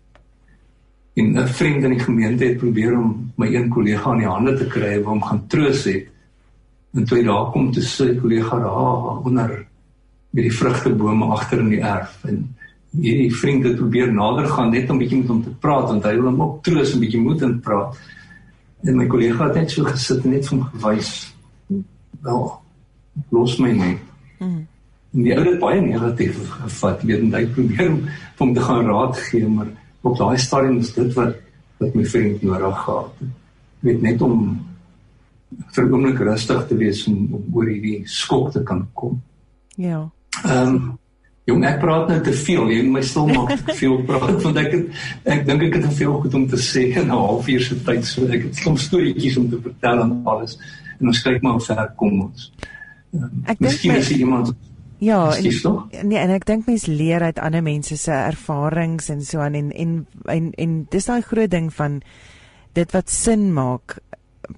En 1.13 1.37
'n 1.39 1.47
vriend 1.47 1.83
in 1.83 1.89
die 1.89 1.99
gemeente 1.99 2.43
het 2.45 2.57
probeer 2.57 2.97
om 2.97 3.31
my 3.35 3.55
een 3.55 3.69
kollega 3.69 4.09
aan 4.09 4.17
die 4.17 4.27
hande 4.27 4.53
te 4.53 4.67
kry 4.67 4.97
om 4.97 5.03
hom 5.03 5.23
gaan 5.23 5.47
troos 5.47 5.83
het. 5.83 6.07
En 6.93 7.03
toe 7.03 7.17
hy 7.17 7.23
daar 7.23 7.51
kom 7.51 7.71
te 7.71 7.81
sy 7.81 8.15
kollega 8.15 8.59
daar 8.59 9.25
onder 9.25 9.67
by 10.29 10.41
die 10.41 10.53
vrugtebome 10.53 11.25
agter 11.25 11.59
in 11.59 11.69
die 11.69 11.81
erf 11.81 12.23
en 12.23 12.55
hierdie 12.91 13.35
vriend 13.35 13.63
het 13.63 13.75
probeer 13.75 14.13
nader 14.13 14.47
gaan 14.47 14.71
net 14.71 14.89
om 14.89 14.97
bietjie 14.97 15.17
met 15.17 15.27
hom 15.27 15.43
te 15.43 15.53
praat 15.59 15.89
want 15.89 16.03
hy 16.03 16.15
wil 16.15 16.31
hom 16.31 16.41
ook 16.41 16.63
troos 16.63 16.93
en 16.93 16.99
bietjie 16.99 17.21
moed 17.21 17.41
en 17.41 17.59
praat. 17.59 17.99
En 18.83 18.95
my 18.95 19.07
kollega 19.07 19.47
het 19.49 19.55
net 19.55 19.71
so 19.71 19.83
gesit 19.83 20.23
en 20.23 20.31
net 20.31 20.47
vir 20.47 20.57
hom 20.57 20.65
gewys. 20.71 21.33
Wel, 22.21 22.61
los 23.29 23.57
my 23.59 23.71
net. 23.71 23.99
Mm. 24.39 24.67
En 25.13 25.25
die 25.25 25.35
ou 25.35 25.43
het 25.45 25.59
baie 25.59 25.81
negatief 25.81 26.37
gevat, 26.61 27.03
weet 27.03 27.23
en 27.25 27.33
hy 27.33 27.45
probeer 27.53 27.91
om 27.91 28.01
hom 28.37 28.53
te 28.53 28.61
gaan 28.61 28.85
raad 28.85 29.17
gee, 29.29 29.47
maar 29.47 29.71
op 30.01 30.17
daai 30.17 30.37
stadium 30.37 30.79
is 30.83 30.93
dit 30.93 31.13
wat 31.17 31.37
wat 31.79 31.93
my 31.95 32.03
vriend 32.05 32.41
nodig 32.43 32.79
gehad 32.83 33.19
het. 33.19 33.35
Weet 33.87 34.01
net 34.03 34.21
om 34.21 34.39
vir 35.73 35.83
'n 35.85 35.93
oomblik 35.93 36.19
rustig 36.19 36.67
te 36.67 36.75
wees 36.77 37.07
om, 37.07 37.27
om 37.33 37.45
oor 37.53 37.65
hierdie 37.65 38.01
skok 38.05 38.51
te 38.51 38.63
kan 38.63 38.87
kom. 38.93 39.21
Ja. 39.75 40.09
Ehm 40.43 40.67
um, 40.67 40.97
jong 41.49 41.63
ek 41.65 41.79
praat 41.79 42.07
nou 42.07 42.19
te 42.21 42.33
veel. 42.33 42.69
Jy 42.69 42.81
moet 42.83 42.93
my 42.93 43.01
stil 43.01 43.27
maak 43.27 43.53
te 43.65 43.75
veel 43.81 44.03
praat 44.09 44.43
want 44.43 44.57
ek 44.57 44.71
het, 44.71 44.89
ek 45.23 45.45
dink 45.47 45.63
ek 45.63 45.77
het 45.79 45.87
te 45.87 45.95
veel 46.01 46.19
goed 46.21 46.33
om 46.33 46.47
te 46.47 46.57
sê 46.57 46.83
in 46.93 47.07
'n 47.07 47.09
halfuur 47.09 47.61
se 47.61 47.75
tyd 47.83 48.05
so 48.05 48.27
ek 48.27 48.43
het 48.43 48.55
soms 48.55 48.83
storieetjies 48.83 49.37
om 49.37 49.49
te 49.49 49.61
vertel 49.61 50.01
en 50.03 50.21
alles 50.25 50.59
en 50.99 51.07
ons 51.07 51.21
kyk 51.21 51.41
maar 51.41 51.57
hoe 51.57 51.61
ver 51.61 51.93
kom 51.95 52.21
ons. 52.21 52.51
Ek 53.45 53.57
dink 53.57 53.71
miskien 53.71 53.95
is 53.95 54.11
iemand 54.11 54.55
Ja, 54.99 55.35
en, 55.35 56.07
nee, 56.07 56.19
en 56.19 56.31
ek 56.35 56.43
dink 56.43 56.65
mense 56.67 56.91
leer 56.91 57.23
uit 57.23 57.37
ander 57.39 57.63
mense 57.63 57.95
se 57.97 58.11
ervarings 58.11 59.07
en 59.09 59.21
so 59.23 59.39
aan 59.39 59.55
en 59.55 59.69
en 59.71 59.93
en, 60.27 60.49
en 60.59 60.73
dis 60.91 61.07
daai 61.07 61.21
groot 61.23 61.51
ding 61.51 61.69
van 61.73 62.01
dit 62.75 62.91
wat 62.91 63.09
sin 63.09 63.53
maak 63.55 63.95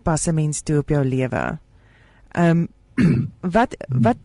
pas 0.03 0.27
'n 0.27 0.35
mens 0.35 0.61
toe 0.61 0.79
op 0.81 0.89
jou 0.89 1.03
lewe. 1.05 1.59
Ehm 2.33 2.65
um, 2.97 3.29
wat 3.57 3.75
wat 3.87 4.17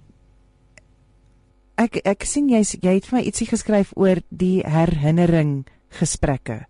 ek 1.76 2.00
ek 2.04 2.24
sien 2.24 2.48
jy 2.48 2.64
jy 2.80 2.94
het 2.94 3.06
vir 3.06 3.18
my 3.18 3.24
ietsie 3.24 3.46
geskryf 3.52 3.92
oor 3.96 4.22
die 4.30 4.64
herinnering 4.64 5.66
gesprekke. 6.00 6.64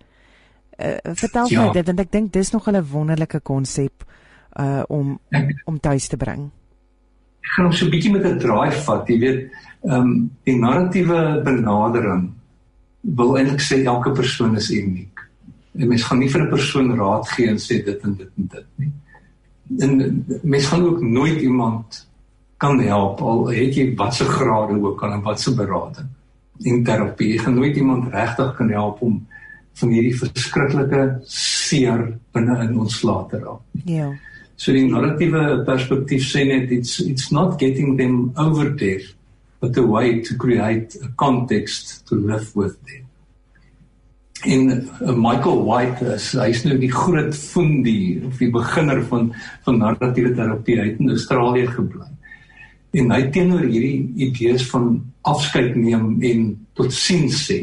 Uh, 0.77 0.99
vertel 1.15 1.49
ja. 1.51 1.67
my 1.67 1.73
dit 1.73 1.87
want 1.87 2.01
ek 2.01 2.13
dink 2.13 2.33
dis 2.33 2.51
nog 2.51 2.69
'n 2.69 2.83
wonderlike 2.83 3.41
konsep 3.41 4.05
uh 4.59 4.83
om 4.89 5.21
om 5.65 5.81
tuis 5.81 6.09
te 6.09 6.17
bring. 6.17 6.51
Ek 7.47 7.53
gaan 7.57 7.69
ons 7.71 7.79
so 7.79 7.87
'n 7.87 7.91
bietjie 7.95 8.13
met 8.13 8.27
'n 8.27 8.39
draai 8.39 8.73
vat, 8.73 9.09
jy 9.09 9.19
weet, 9.19 9.41
ehm 9.87 10.01
um, 10.01 10.31
die 10.45 10.59
narratiewe 10.59 11.43
benadering 11.45 12.33
wil 13.15 13.37
eintlik 13.39 13.63
sê 13.63 13.85
elke 13.85 14.11
persoon 14.11 14.57
is 14.57 14.71
uniek. 14.71 15.21
En 15.79 15.89
mens 15.89 16.03
gaan 16.03 16.19
nie 16.19 16.29
vir 16.29 16.43
'n 16.43 16.51
persoon 16.51 16.97
raad 16.97 17.29
gee 17.29 17.49
en 17.49 17.59
sê 17.59 17.85
dit 17.85 18.05
en 18.05 18.15
dit 18.15 18.31
en 18.39 18.47
dit 18.55 18.67
nie. 18.77 18.93
En 19.79 20.25
mens 20.43 20.67
gaan 20.67 20.83
ook 20.83 21.03
nooit 21.03 21.41
iemand 21.41 22.07
kan 22.57 22.81
help 22.81 23.21
al 23.21 23.49
het 23.49 23.75
jy 23.75 23.95
watse 23.97 24.25
grade 24.25 24.81
ook 24.81 25.03
al 25.03 25.13
en 25.13 25.23
watse 25.23 25.55
berading 25.55 26.09
en 26.65 26.85
terapie. 26.85 27.33
Jy 27.35 27.39
gaan 27.39 27.55
nooit 27.55 27.77
iemand 27.77 28.13
regtig 28.13 28.55
kan 28.57 28.71
help 28.71 29.03
om 29.03 29.27
van 29.73 29.89
hierdie 29.93 30.17
verskriklike 30.17 31.03
seer 31.29 32.07
binne 32.33 32.57
in 32.65 32.79
ons 32.81 33.03
laat 33.03 33.33
raak. 33.33 33.61
Ja. 33.85 34.09
So 34.57 34.73
die 34.73 34.87
narratiewe 34.89 35.65
perspektief 35.67 36.25
sê 36.25 36.47
net 36.49 36.73
it's 36.73 36.99
it's 37.01 37.31
not 37.33 37.59
getting 37.61 37.97
them 37.97 38.33
over 38.37 38.71
death 38.71 39.13
but 39.61 39.77
a 39.77 39.83
way 39.83 40.21
to 40.21 40.37
create 40.37 40.97
a 41.03 41.09
context 41.17 42.07
to 42.09 42.17
live 42.17 42.55
with 42.57 42.77
them 42.85 43.07
en 44.47 44.89
uh, 45.03 45.13
Michael 45.13 45.65
White 45.65 46.05
is 46.15 46.29
hy's 46.37 46.63
nou 46.67 46.77
die 46.81 46.93
groot 46.93 47.35
fundie 47.37 48.21
of 48.27 48.39
die 48.41 48.51
beginner 48.53 49.01
van 49.11 49.31
van 49.67 49.81
narratiewe 49.81 50.35
terapie 50.37 50.79
uit 50.81 51.01
in 51.01 51.15
Australië 51.15 51.67
gebly. 51.73 52.11
En 52.97 53.11
hy 53.13 53.23
teenoor 53.33 53.65
hierdie 53.67 54.29
idees 54.29 54.67
van 54.71 55.01
afskeid 55.27 55.75
neem 55.77 56.15
en 56.25 56.47
totsiens 56.79 57.43
sê. 57.49 57.59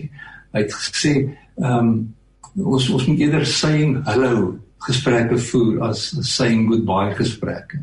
Hy 0.53 0.65
het 0.65 0.75
gesê 0.79 1.15
ehm 1.61 1.79
um, 1.79 1.95
ons 2.53 2.85
ons 2.93 3.05
moet 3.09 3.21
eerder 3.23 3.47
saying 3.49 3.95
hello 4.05 4.51
gesprekke 4.87 5.37
voer 5.37 5.81
as 5.89 6.11
saying 6.21 6.67
goodbye 6.69 7.15
gesprekke. 7.15 7.81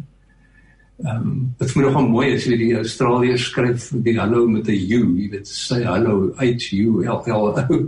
Ehm 1.01 1.17
um, 1.17 1.55
dit 1.59 1.75
moet 1.75 1.85
nogal 1.87 2.09
mooi 2.09 2.35
as 2.35 2.45
jy 2.45 2.57
die 2.61 2.77
Australiërs 2.77 3.47
skryf 3.49 3.89
die 4.05 4.19
hallo 4.19 4.47
met 4.47 4.69
'n 4.69 4.73
u, 4.73 5.01
jy 5.17 5.31
weet 5.31 5.49
sê 5.49 5.85
hallo 5.85 6.35
H 6.37 6.73
U 6.77 7.03
L 7.05 7.23
L 7.27 7.47
O 7.49 7.79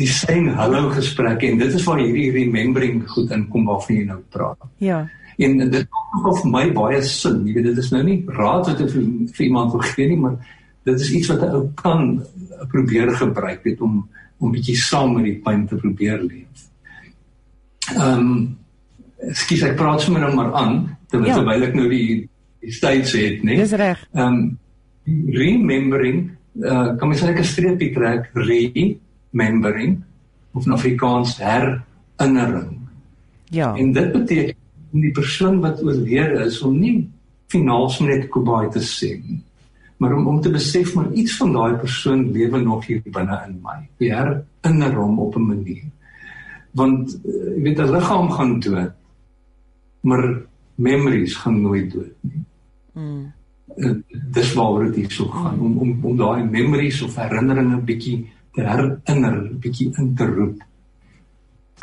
die 0.00 0.08
sien 0.08 0.48
hallo 0.56 0.88
gesprekke 0.94 1.50
en 1.50 1.58
dit 1.60 1.74
is 1.74 1.84
waar 1.84 2.00
hierdie 2.00 2.30
remembering 2.32 3.02
goed 3.08 3.32
inkom 3.36 3.66
waarvan 3.68 3.96
jy 3.96 4.04
nou 4.08 4.20
praat. 4.32 4.70
Ja. 4.78 5.02
En 5.40 5.58
dit 5.58 5.86
kom 5.90 6.30
of 6.30 6.40
my 6.44 6.66
baie 6.76 7.02
sin, 7.02 7.42
jy 7.46 7.54
weet 7.58 7.68
dit 7.70 7.82
is 7.84 7.92
nou 7.92 8.02
nie 8.06 8.18
raad 8.38 8.66
wat 8.70 8.80
ek 8.80 8.90
vir, 8.94 9.04
vir 9.36 9.46
iemand 9.46 9.76
wil 9.76 9.84
gee 9.92 10.08
nie, 10.08 10.18
maar 10.20 10.38
dit 10.88 11.00
is 11.00 11.12
iets 11.18 11.28
wat 11.32 11.44
'n 11.44 11.54
ou 11.58 11.62
kan 11.76 12.24
probeer 12.72 13.12
gebruik 13.16 13.64
het 13.64 13.80
om 13.80 14.08
om 14.40 14.52
bietjie 14.52 14.76
saam 14.76 15.14
met 15.14 15.24
die 15.24 15.40
pyn 15.44 15.66
te 15.68 15.76
probeer 15.76 16.22
leef. 16.24 16.69
Ehm 17.96 18.18
um, 18.18 18.58
Ekskuus, 19.20 19.62
ek 19.68 19.76
praat 19.76 20.00
sommer 20.00 20.22
nou 20.24 20.32
maar 20.32 20.54
aan 20.56 20.76
terwyl 21.12 21.28
ja. 21.28 21.34
terwyl 21.36 21.66
ek 21.66 21.74
nou 21.76 21.88
die 21.90 22.28
die 22.60 22.72
states 22.72 23.12
het, 23.16 23.42
né? 23.44 23.56
Dis 23.60 23.76
reg. 23.76 24.00
Ehm 24.14 24.26
um, 24.26 24.58
remembering 25.34 26.30
uh, 26.62 26.96
kan 26.96 27.08
mens 27.08 27.22
net 27.22 27.38
'n 27.38 27.44
streepie 27.44 27.92
trek 27.94 28.30
remembering 28.34 30.02
of 30.52 30.66
in 30.66 30.72
Afrikaans 30.72 31.36
herinnering. 31.38 32.78
Ja. 33.50 33.74
En 33.74 33.92
dit 33.92 34.12
beteken 34.12 34.56
die 34.90 35.10
persoon 35.10 35.60
wat 35.60 35.82
oorlede 35.82 36.44
is 36.44 36.60
om 36.62 36.78
nie 36.78 37.08
finaals 37.46 37.98
net 38.00 38.28
kobai 38.28 38.70
te 38.70 38.82
sê 38.82 39.18
nie, 39.18 39.42
maar 39.96 40.14
om 40.14 40.26
om 40.26 40.40
te 40.40 40.50
besef 40.50 40.94
maar 40.94 41.12
iets 41.12 41.36
van 41.36 41.52
daai 41.52 41.74
persoon 41.74 42.30
lewe 42.32 42.60
nog 42.60 42.86
hier 42.86 43.02
binne 43.04 43.42
in 43.46 43.58
my. 43.62 43.78
Herinner 43.98 44.94
hom 44.94 45.18
op 45.18 45.36
'n 45.36 45.46
manier. 45.46 45.84
Want 46.72 47.20
uh, 47.24 47.56
jy 47.56 47.62
weet 47.62 47.78
'n 47.78 47.92
liggaam 47.92 48.30
gaan 48.30 48.60
dood, 48.60 48.92
maar 50.00 50.22
memories 50.74 51.34
gaan 51.34 51.60
nooit 51.62 51.92
dood 51.92 52.16
nie. 52.20 52.44
Mm 52.94 53.32
dis 54.34 54.52
waaroor 54.54 54.90
dit 54.90 55.04
hier 55.04 55.12
so 55.14 55.28
gaan 55.30 55.60
om 55.60 55.78
om 55.78 55.92
om 56.02 56.16
daai 56.16 56.44
memories 56.44 57.02
of 57.02 57.16
herinneringe 57.16 57.78
bietjie 57.86 58.18
te 58.54 58.64
herinner, 58.66 59.36
bietjie 59.62 59.90
in 59.98 60.14
te 60.18 60.26
roep. 60.26 60.58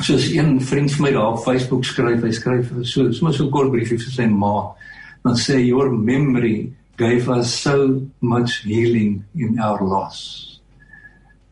Soos 0.04 0.28
een 0.34 0.60
vriend 0.62 0.92
vir 0.94 1.06
my 1.06 1.12
daar 1.16 1.32
op 1.34 1.44
Facebook 1.46 1.86
skryf, 1.88 2.22
hy 2.22 2.34
skryf 2.36 2.74
so 2.84 3.12
sommer 3.12 3.34
so 3.34 3.46
'n 3.46 3.52
kort 3.52 3.72
briefie 3.72 3.98
vir 3.98 4.14
sy 4.14 4.28
ma. 4.28 4.76
Dan 5.24 5.36
sê 5.36 5.60
your 5.66 5.92
memory 5.92 6.74
gave 6.98 7.30
us 7.30 7.62
so 7.62 8.02
much 8.20 8.64
healing 8.64 9.24
in 9.36 9.60
our 9.60 9.82
loss. 9.82 10.62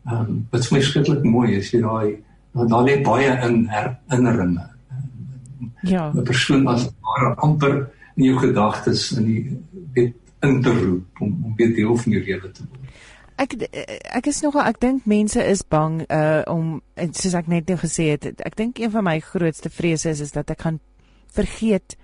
Ehm 0.06 0.20
um, 0.20 0.48
dit 0.52 0.60
is 0.60 0.72
my 0.72 0.82
skrikkelik 0.82 1.24
mooi 1.24 1.58
as 1.58 1.72
jy 1.72 1.82
daai 1.82 2.18
daar 2.56 2.84
lê 2.84 3.02
baie 3.04 3.32
in 3.48 3.68
herinneringe. 3.68 4.70
Ja. 5.82 6.12
'n 6.14 6.24
Persoon 6.24 6.68
as 6.68 6.90
ware 7.02 7.36
amper 7.36 7.90
in 8.16 8.24
jou 8.24 8.38
gedagtes 8.40 9.12
in 9.12 9.26
die 9.26 9.60
weet 9.94 10.16
in 10.40 10.62
te 10.62 10.72
roep 10.72 11.22
om 11.22 11.42
om 11.44 11.54
weer 11.56 11.76
deel 11.76 11.96
van 11.96 12.12
jou 12.12 12.24
lewe 12.24 12.52
te 12.52 12.64
word. 12.70 12.82
Ek 13.36 13.56
ek 14.16 14.28
is 14.32 14.42
nogal 14.42 14.70
ek 14.70 14.80
dink 14.80 15.06
mense 15.06 15.44
is 15.44 15.64
bang 15.68 16.04
uh 16.08 16.42
om 16.48 16.82
soos 17.12 17.34
ek 17.36 17.48
net 17.52 17.68
nou 17.68 17.78
gesê 17.78 18.10
het 18.16 18.42
ek 18.48 18.56
dink 18.56 18.80
een 18.80 18.92
van 18.92 19.04
my 19.04 19.20
grootste 19.20 19.70
vrese 19.70 20.10
is 20.10 20.24
is 20.24 20.32
dat 20.32 20.50
ek 20.50 20.62
gaan 20.62 20.80
vergeet 21.36 21.98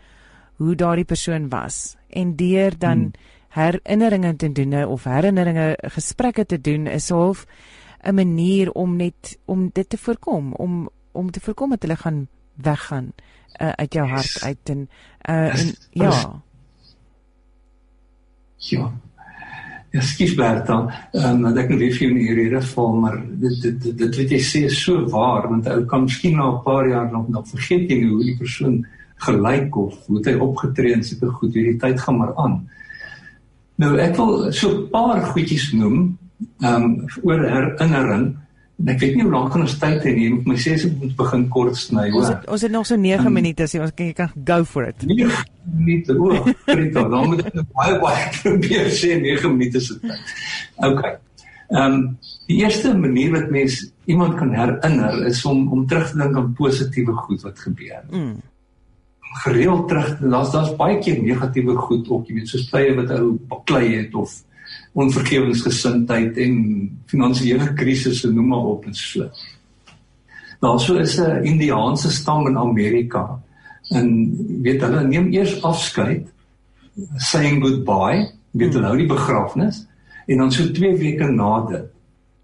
hoe 0.60 0.76
daardie 0.76 1.08
persoon 1.08 1.50
was 1.50 1.96
en 2.10 2.36
deur 2.36 2.76
dan 2.78 2.98
hmm. 2.98 3.14
herinneringe 3.56 4.36
te 4.36 4.52
doen 4.52 4.84
of 4.84 5.04
herinneringe 5.04 5.78
gesprekke 5.96 6.46
te 6.46 6.62
doen 6.62 6.88
is 6.88 7.10
half 7.10 7.46
'n 8.04 8.16
manier 8.16 8.72
om 8.72 8.96
net 8.96 9.38
om 9.46 9.70
dit 9.74 9.90
te 9.90 9.98
voorkom 9.98 10.54
om 10.54 10.90
om 11.12 11.32
te 11.32 11.40
voorkom 11.40 11.70
dat 11.70 11.82
hulle 11.82 11.96
gaan 11.96 12.28
weggaan 12.56 13.14
uh, 13.62 13.70
uit 13.70 13.94
jou 13.94 14.08
hart 14.08 14.44
uit 14.44 14.70
en 14.70 14.90
uh 15.30 15.60
en 15.60 15.76
ja 15.92 16.42
Ja. 18.62 18.92
Ja, 19.92 20.00
skies 20.08 20.36
Bertha, 20.40 20.76
ehm 21.12 21.46
um, 21.46 21.58
ek 21.58 21.68
kan 21.68 21.80
weer 21.82 21.92
vir 21.92 22.06
jou 22.06 22.12
in 22.14 22.20
hierdie 22.24 22.60
val, 22.64 22.94
maar 23.04 23.18
dit 23.42 23.58
dit 23.62 23.80
dit, 23.84 23.98
dit 24.00 24.20
wat 24.22 24.30
jy 24.32 24.38
sê 24.40 24.62
is 24.70 24.78
so 24.80 25.02
waar 25.12 25.50
want 25.52 25.68
ou 25.68 25.82
kan 25.86 26.06
miskien 26.06 26.38
na 26.38 26.46
'n 26.52 26.62
paar 26.64 26.88
jaar 26.88 27.10
nog 27.12 27.28
nog 27.28 27.48
vergeet 27.50 27.90
jy 27.90 27.98
hoe 28.08 28.24
die 28.24 28.38
persoon 28.38 28.86
gelyk 29.26 29.76
of 29.76 29.98
hoe 30.08 30.22
hy 30.24 30.34
opgetree 30.34 30.94
en 30.94 31.04
seker 31.04 31.30
goed, 31.30 31.54
hierdie 31.54 31.78
tyd 31.78 32.00
gaan 32.00 32.18
maar 32.18 32.32
aan. 32.36 32.56
Nou 33.76 33.98
ek 33.98 34.16
wil 34.16 34.52
so 34.54 34.70
'n 34.70 34.90
paar 34.90 35.22
goedjies 35.34 35.74
noem 35.74 36.18
ehm 36.62 36.84
um, 36.84 37.10
oor 37.24 37.44
herinnering 37.48 38.32
En 38.82 38.90
ek 38.90 39.02
weet 39.04 39.18
nie 39.18 39.26
hoe 39.26 39.34
lank 39.34 39.52
gaan 39.54 39.66
ons 39.66 39.78
tyd 39.82 40.06
hê 40.08 40.12
nie. 40.16 40.28
Ek 40.28 40.38
moet 40.40 40.48
my 40.50 40.58
sê 40.62 40.74
ek 40.74 40.94
moet 40.98 41.14
begin 41.20 41.44
kort 41.54 41.78
sny. 41.78 42.08
Ons 42.18 42.30
het, 42.32 42.46
ons 42.56 42.64
het 42.66 42.74
nog 42.74 42.88
so 42.90 42.98
9 42.98 43.28
um, 43.30 43.36
minute, 43.38 43.68
so 43.70 43.84
ons 43.86 43.94
kan 43.98 44.10
jy 44.10 44.16
kan 44.18 44.32
go 44.48 44.58
for 44.66 44.88
it. 44.90 45.06
9 45.06 45.28
minute. 45.78 46.16
O, 46.18 46.32
Rita, 46.66 47.04
dan 47.14 47.30
moet 47.30 47.44
ek 47.46 47.60
baie 47.78 47.98
baie 48.02 48.30
probeer 48.40 48.90
sê 48.98 49.18
9 49.22 49.52
minute 49.54 49.84
se 49.86 50.00
tyd. 50.02 50.38
OK. 50.90 51.04
Ehm 51.72 51.84
um, 51.84 52.06
die 52.50 52.58
eerste 52.66 52.96
manier 52.98 53.36
wat 53.36 53.52
mens 53.54 53.78
iemand 54.10 54.34
kan 54.40 54.56
herinner 54.58 55.22
is 55.30 55.44
om 55.48 55.68
om 55.72 55.86
terug 55.88 56.10
te 56.10 56.18
dink 56.24 56.40
aan 56.40 56.54
positiewe 56.58 57.14
goed 57.28 57.46
wat 57.48 57.62
gebeur. 57.68 58.02
Mm. 58.10 58.40
Gereeld 59.44 59.86
terug, 59.88 60.10
daar's 60.20 60.52
daar's 60.52 60.74
baie 60.80 60.98
keer 61.00 61.22
negatiewe 61.22 61.78
goed 61.86 62.10
ook, 62.10 62.26
jy 62.28 62.42
weet, 62.42 62.50
soos 62.50 62.66
tye 62.74 62.96
wat 62.98 63.14
ou 63.16 63.38
baklei 63.52 63.86
het 63.94 64.18
of 64.18 64.34
onvergewensgesindheid 64.94 66.38
en 66.38 66.56
finansiële 67.08 67.74
krisisse 67.80 68.32
noem 68.32 68.52
maar 68.52 68.68
op 68.74 68.86
en 68.86 68.96
so. 68.96 69.30
Daar 70.62 70.80
so 70.80 70.96
is 70.96 71.18
'n 71.20 71.44
Indiaanse 71.44 72.12
stam 72.12 72.48
in 72.48 72.58
Amerika 72.58 73.40
en 73.90 74.36
weet 74.62 74.82
hulle 74.82 75.08
neem 75.08 75.32
eers 75.34 75.62
afskeid 75.64 76.28
saying 77.18 77.64
goodbye, 77.64 78.30
weet 78.52 78.74
hulle 78.74 78.88
hou 78.88 78.98
die 78.98 79.08
begrafnis 79.08 79.88
en 80.28 80.38
dan 80.38 80.52
so 80.52 80.72
2 80.72 80.98
weke 80.98 81.32
na 81.32 81.66
dit 81.70 81.88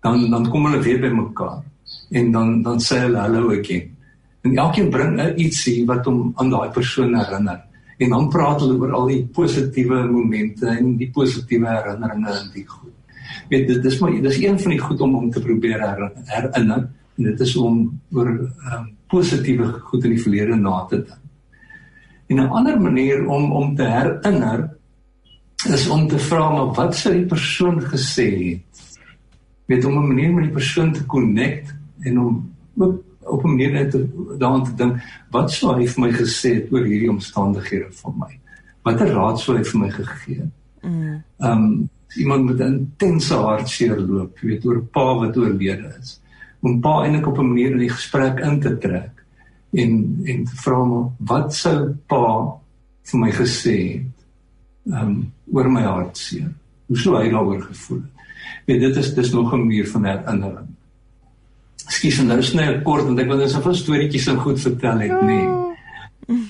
dan 0.01 0.30
dan 0.30 0.50
kom 0.50 0.66
hulle 0.66 0.82
weer 0.84 1.00
bymekaar 1.00 1.63
en 2.10 2.32
dan 2.32 2.62
dan 2.62 2.80
sê 2.80 3.00
hulle 3.00 3.20
hallo 3.20 3.51
again. 3.51 3.96
En 4.42 4.58
elkeen 4.58 4.89
bring 4.89 5.20
ietsie 5.36 5.86
wat 5.86 6.06
hom 6.06 6.32
aan 6.36 6.50
daai 6.50 6.70
persoon 6.70 7.16
herinner 7.16 7.67
en 7.98 8.13
dan 8.13 8.30
praat 8.30 8.62
hulle 8.62 8.77
oor 8.77 8.94
al 8.94 9.10
die 9.12 9.24
positiewe 9.34 10.04
momente 10.12 10.70
en 10.70 10.94
die 11.00 11.10
positiewe 11.13 11.70
herinneringe 11.72 12.34
en 12.34 12.51
die 12.54 12.66
goed. 12.68 12.94
Weet 13.50 13.68
dit 13.68 13.82
dis 13.84 14.00
maar 14.00 14.13
dis 14.22 14.42
een 14.44 14.60
van 14.60 14.75
die 14.75 14.82
goed 14.84 15.01
om 15.01 15.16
om 15.16 15.32
te 15.32 15.42
probeer 15.42 15.84
herinner 16.30 16.88
en 17.18 17.30
dit 17.32 17.39
is 17.42 17.56
om 17.58 17.80
oor 18.13 18.30
um, 18.30 18.89
positiewe 19.10 19.72
goed 19.89 20.06
in 20.06 20.13
die 20.13 20.22
verlede 20.22 20.58
na 20.60 20.84
te 20.89 21.01
dink. 21.01 21.24
En 22.27 22.42
'n 22.44 22.54
ander 22.60 22.82
manier 22.82 23.25
om 23.25 23.51
om 23.51 23.75
te 23.75 23.88
herinner 23.88 24.70
is 25.74 25.88
om 25.89 26.08
te 26.08 26.20
vra 26.20 26.50
maar 26.51 26.74
wat 26.75 26.96
sou 26.96 27.13
die 27.13 27.25
persoon 27.25 27.82
gesê 27.82 28.27
het? 28.54 28.82
Weet 29.66 29.86
om 29.86 29.98
'n 29.98 30.08
manier 30.08 30.34
met 30.34 30.44
die 30.44 30.54
persoon 30.54 30.94
te 30.94 31.06
connect 31.06 31.74
en 32.00 32.20
om 32.20 32.54
ook 32.77 33.07
op 33.27 33.43
'n 33.43 33.48
manier 33.48 33.72
net 33.72 33.91
daaraan 34.39 34.63
te 34.63 34.75
dink 34.75 35.01
wat 35.31 35.51
sou 35.51 35.75
hy 35.75 35.88
vir 35.88 36.01
my 36.05 36.12
gesê 36.12 36.53
het 36.55 36.72
oor 36.72 36.86
hierdie 36.86 37.12
omstandighede 37.12 37.91
vir 37.91 38.13
my? 38.17 38.39
Watter 38.84 39.13
raad 39.13 39.39
sou 39.39 39.57
hy 39.57 39.63
vir 39.63 39.79
my 39.79 39.89
gegee 39.89 40.39
het? 40.41 40.53
Mm. 40.84 41.24
Ehm 41.39 41.51
um, 41.51 41.89
iemand 42.15 42.46
met 42.46 42.60
'n 42.60 42.74
intense 42.74 43.34
hartseer 43.34 44.00
loop, 44.00 44.38
jy 44.39 44.48
weet 44.48 44.65
oor 44.65 44.77
'n 44.77 44.89
pa 44.91 45.15
wat 45.15 45.38
oorlede 45.38 45.96
is. 46.00 46.22
Om 46.62 46.79
pa 46.79 47.03
eintlik 47.03 47.27
op 47.27 47.38
'n 47.38 47.48
manier 47.48 47.72
in 47.72 47.77
die 47.77 47.89
gesprek 47.89 48.39
in 48.39 48.60
te 48.60 48.77
trek 48.77 49.25
en 49.72 50.22
en 50.25 50.43
te 50.43 50.55
vra 50.55 50.84
maar 50.84 51.10
wat 51.17 51.53
sou 51.53 51.96
pa 52.07 52.55
vir 53.03 53.19
my 53.19 53.31
gesê 53.31 53.77
het? 53.93 54.17
Ehm 54.86 55.07
um, 55.07 55.34
oor 55.53 55.69
my 55.72 55.81
hartseer. 55.81 56.53
Hoe 56.88 56.98
sou 56.98 57.17
hy 57.17 57.29
daaroor 57.29 57.62
gevoel 57.62 58.01
het? 58.01 58.12
Weet 58.65 58.79
dit 58.79 58.96
is 58.96 59.13
dis 59.13 59.31
nog 59.31 59.53
'n 59.53 59.57
manier 59.57 59.88
van 59.88 60.05
herinnering. 60.05 60.67
Ekskuus, 61.88 62.22
nou 62.27 62.38
is 62.39 62.53
net 62.53 62.84
kort 62.84 63.08
want 63.08 63.20
ek 63.20 63.27
wil 63.32 63.38
net 63.38 63.51
so 63.51 63.63
'n 63.63 63.75
storieetjie 63.75 64.20
so 64.20 64.36
goed 64.36 64.60
vertel 64.60 65.00
het, 65.00 65.22
nê. 65.22 65.41
Nee. 66.27 66.48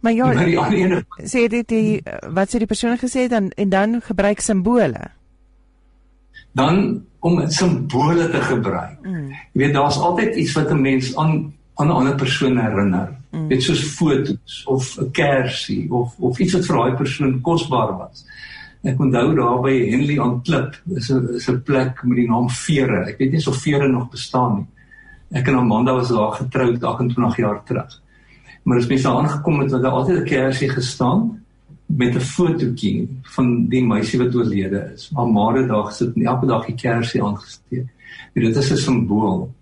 Maar 0.00 0.12
ja, 0.12 0.32
ene... 0.72 1.04
sê 1.28 1.46
dit 1.52 1.68
die 1.68 2.00
wat 2.32 2.48
sê 2.48 2.60
die 2.62 2.68
persoon 2.68 2.96
gesê 2.98 3.28
dan 3.28 3.50
en 3.60 3.68
dan 3.68 4.00
gebruik 4.00 4.40
simbole. 4.40 5.10
Dan 6.56 7.02
om 7.20 7.40
simbole 7.52 8.30
te 8.30 8.40
gebruik. 8.40 8.96
Mm. 9.04 9.28
Jy 9.52 9.64
weet 9.64 9.74
daar's 9.76 9.98
altyd 10.00 10.36
iets 10.40 10.54
wat 10.56 10.70
'n 10.72 10.80
mens 10.80 11.16
aan 11.16 11.52
aan 11.74 11.88
'n 11.88 11.96
ander 12.00 12.14
persoon 12.14 12.58
herinner. 12.58 13.12
Mm. 13.30 13.48
Dit 13.48 13.62
soos 13.62 13.82
foto's 13.82 14.62
of 14.64 14.96
'n 14.98 15.10
kersie 15.10 15.92
of 15.92 16.14
of 16.18 16.38
iets 16.38 16.52
wat 16.52 16.66
vir 16.66 16.76
daai 16.76 16.96
persoon 16.96 17.40
kosbaar 17.40 17.96
was. 17.96 18.24
Ek 18.80 19.00
onthou 19.00 19.34
daar 19.36 19.58
by 19.60 19.74
Henley 19.90 20.16
on 20.18 20.38
Klip 20.40 20.76
is 20.96 21.10
'n 21.12 21.34
is 21.36 21.48
'n 21.48 21.62
plek 21.62 22.02
met 22.04 22.16
die 22.16 22.28
naam 22.28 22.48
Vere. 22.48 23.04
Ek 23.08 23.18
weet 23.18 23.32
nie 23.32 23.46
of 23.46 23.56
Vere 23.62 23.88
nog 23.88 24.10
bestaan 24.10 24.56
nie. 24.56 24.66
Ek 25.38 25.48
en 25.48 25.56
Amanda 25.56 25.92
was 25.92 26.08
daar 26.08 26.32
getroud 26.32 26.82
28 26.82 27.36
jaar 27.36 27.62
terug. 27.64 28.00
Maar 28.64 28.78
as 28.78 28.86
mens 28.86 29.02
daar 29.02 29.16
aangekom 29.16 29.60
het, 29.60 29.70
het 29.70 29.82
daar 29.82 29.92
altyd 29.92 30.18
'n 30.20 30.24
kersie 30.24 30.68
gestaan 30.68 31.44
met 31.86 32.14
'n 32.14 32.20
fotootjie 32.20 33.08
van 33.22 33.68
die 33.68 33.84
meisie 33.84 34.18
wat 34.18 34.34
oorlede 34.34 34.92
is. 34.94 35.10
Maar 35.10 35.26
maar 35.26 35.66
dag 35.66 35.92
sit 35.92 36.14
en 36.14 36.24
elke 36.24 36.46
dag 36.46 36.66
die 36.66 36.74
kersie 36.74 37.22
aangesteek. 37.22 37.86
Dit 38.34 38.56
is 38.56 38.70
'n 38.70 38.76
simbool. 38.76 39.52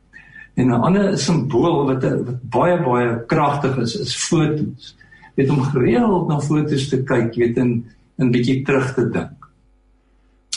En 0.54 0.66
'n 0.66 0.80
ander 0.80 1.18
simbool 1.18 1.86
wat 1.86 2.02
wat 2.02 2.50
baie 2.50 2.82
baie 2.82 3.24
kragtig 3.26 3.76
is, 3.78 3.96
is 3.96 4.16
foto's. 4.16 4.96
Dit 5.34 5.50
om 5.50 5.62
gereeld 5.62 6.28
na 6.28 6.40
foto's 6.40 6.88
te 6.88 7.02
kyk, 7.02 7.34
weet 7.34 7.56
en 7.56 7.84
'n 8.18 8.30
bietjie 8.30 8.62
terug 8.66 8.94
te 8.94 9.08
dink. 9.10 9.38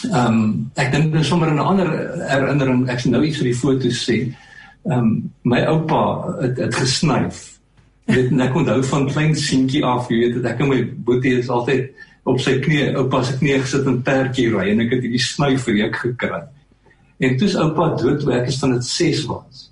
Ehm 0.10 0.34
um, 0.34 0.72
ek 0.76 0.92
dink 0.92 1.14
dan 1.14 1.24
sommer 1.24 1.52
'n 1.54 1.60
ander 1.60 1.90
herinnering, 2.30 2.90
ek 2.90 3.00
sien 3.00 3.12
nou 3.12 3.24
iets 3.24 3.38
vir 3.38 3.50
die 3.52 3.60
foto's 3.64 4.06
sê. 4.06 4.18
Ehm 4.90 4.98
um, 4.98 5.32
my 5.44 5.62
oupa 5.66 6.36
het 6.42 6.58
het 6.58 6.76
gesnyf. 6.76 7.60
Weet 8.06 8.32
ek 8.42 8.56
onthou 8.56 8.84
van 8.84 9.08
klein 9.08 9.36
seentjie 9.36 9.84
af, 9.86 10.10
jy 10.10 10.18
weet 10.34 10.46
ek 10.46 10.60
en 10.60 10.70
my 10.70 10.82
boetie 11.06 11.38
is 11.38 11.50
altyd 11.50 11.92
op 12.24 12.40
sy 12.40 12.60
knie, 12.62 12.96
oupa 12.98 13.24
se 13.24 13.38
knie 13.38 13.60
gesit 13.62 13.86
en 13.90 14.02
perdjie 14.02 14.50
ry 14.54 14.72
en 14.72 14.82
ek 14.82 14.96
het 14.96 15.06
hierdie 15.06 15.22
snyf 15.22 15.68
vir 15.68 15.86
ek 15.88 16.02
gekry. 16.02 16.42
En 17.22 17.38
toe's 17.38 17.56
oupa 17.56 17.92
dood 18.02 18.20
toe 18.22 18.34
ek 18.34 18.50
is 18.50 18.60
van 18.62 18.74
dit 18.74 18.86
6 18.86 19.26
was. 19.30 19.68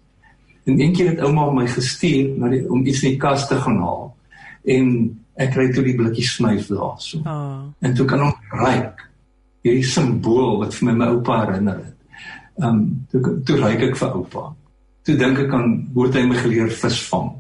En 0.66 0.78
eendag 0.78 1.16
het 1.16 1.22
ouma 1.26 1.50
my 1.54 1.66
gestuur 1.68 2.36
na 2.38 2.52
die 2.54 2.62
om 2.70 2.86
iets 2.86 3.02
in 3.04 3.16
die 3.16 3.22
kas 3.22 3.48
te 3.50 3.58
gaan 3.58 3.80
haal. 3.82 4.12
En 4.70 4.86
ek 5.40 5.54
kry 5.56 5.68
toe 5.74 5.84
die 5.86 5.96
blikkie 5.98 6.26
snyf 6.28 6.68
daarso. 6.68 7.22
Oh. 7.24 7.64
En 7.86 7.96
toe 7.96 8.06
kan 8.10 8.26
hom 8.26 8.60
ryk. 8.60 9.06
Hierdie 9.64 9.88
simbool 9.88 10.60
wat 10.62 10.76
vir 10.76 10.90
my 10.90 10.96
my 11.00 11.10
oupa 11.16 11.42
herinner 11.46 11.82
het. 11.84 11.98
Ehm 12.60 12.70
um, 12.70 12.82
toe 13.12 13.36
toe 13.48 13.60
ryk 13.60 13.86
ek 13.90 14.00
vir 14.00 14.16
oupa. 14.20 14.50
Toe 15.08 15.16
dink 15.20 15.40
ek 15.46 15.54
aan 15.56 15.70
hoe 15.96 16.08
het 16.08 16.20
hy 16.20 16.26
my 16.28 16.40
geleer 16.44 16.72
visvang. 16.82 17.32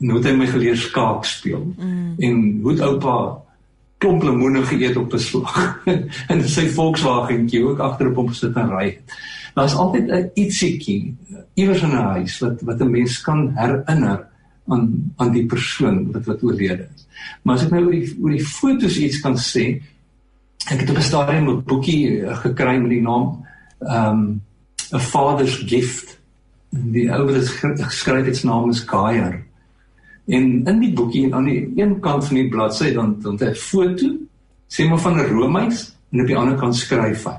En 0.00 0.10
hoe 0.10 0.18
het 0.20 0.28
hy 0.30 0.34
my 0.36 0.48
geleer 0.50 0.76
skaak 0.80 1.28
speel. 1.28 1.64
Mm. 1.76 2.14
En 2.18 2.42
hoe 2.62 2.72
het 2.72 2.84
oupa 2.88 3.16
klomp 4.02 4.24
lemoene 4.26 4.64
geëet 4.68 4.96
op 5.00 5.12
'n 5.12 5.18
slag. 5.18 5.60
en 6.32 6.44
sy 6.48 6.68
Volkswagentjie 6.68 7.64
ook 7.64 7.80
agterop 7.80 8.16
hom 8.16 8.32
sit 8.32 8.56
en 8.56 8.72
ry. 8.72 8.98
Daar's 9.54 9.76
altyd 9.76 10.08
'n 10.08 10.30
ietsiekie 10.34 11.16
iewers 11.54 11.82
in 11.82 11.92
'n 11.92 12.08
huis 12.16 12.38
wat 12.40 12.60
wat 12.62 12.80
'n 12.80 12.90
mens 12.90 13.20
kan 13.20 13.52
herinner 13.56 14.32
aan 14.68 15.12
aan 15.16 15.32
die 15.32 15.46
persoon 15.46 16.12
wat 16.12 16.24
wat 16.24 16.42
oorlede 16.42 16.88
is. 16.94 17.06
Maar 17.42 17.56
as 17.56 17.64
ek 17.66 17.70
nou 17.74 17.84
oor 17.84 17.92
die 17.92 18.16
oor 18.20 18.30
die 18.30 18.46
fotos 18.46 18.96
iets 18.96 19.20
kan 19.20 19.36
sê, 19.36 19.82
ek 20.70 20.80
het 20.80 20.90
op 20.90 20.98
'n 20.98 21.08
stadium 21.10 21.48
'n 21.48 21.62
boekie 21.64 22.24
eh, 22.24 22.36
gekry 22.36 22.76
met 22.78 22.90
die 22.90 23.02
naam 23.02 23.44
ehm 23.80 24.18
um, 24.18 24.42
A 24.92 24.98
Father's 24.98 25.56
Gift. 25.66 26.18
Die 26.70 27.10
ou 27.12 27.24
wat 27.26 27.48
geskryf 27.78 28.26
het 28.26 28.36
se 28.36 28.46
naam 28.46 28.70
is 28.70 28.80
Gaier. 28.80 29.44
En 30.26 30.64
in 30.66 30.80
die 30.80 30.92
boekie 30.92 31.34
aan 31.34 31.44
die 31.44 31.72
een 31.76 32.00
kant 32.00 32.24
van 32.24 32.36
die 32.36 32.48
bladsy 32.48 32.92
dan 32.92 33.16
dan 33.20 33.38
'n 33.40 33.54
foto 33.54 34.08
sê 34.68 34.88
maar 34.88 34.98
van 34.98 35.18
'n 35.18 35.28
roomys 35.28 35.96
en 36.12 36.20
op 36.20 36.26
die 36.26 36.36
ander 36.36 36.56
kant 36.56 36.76
skryf 36.76 37.24
hy. 37.24 37.38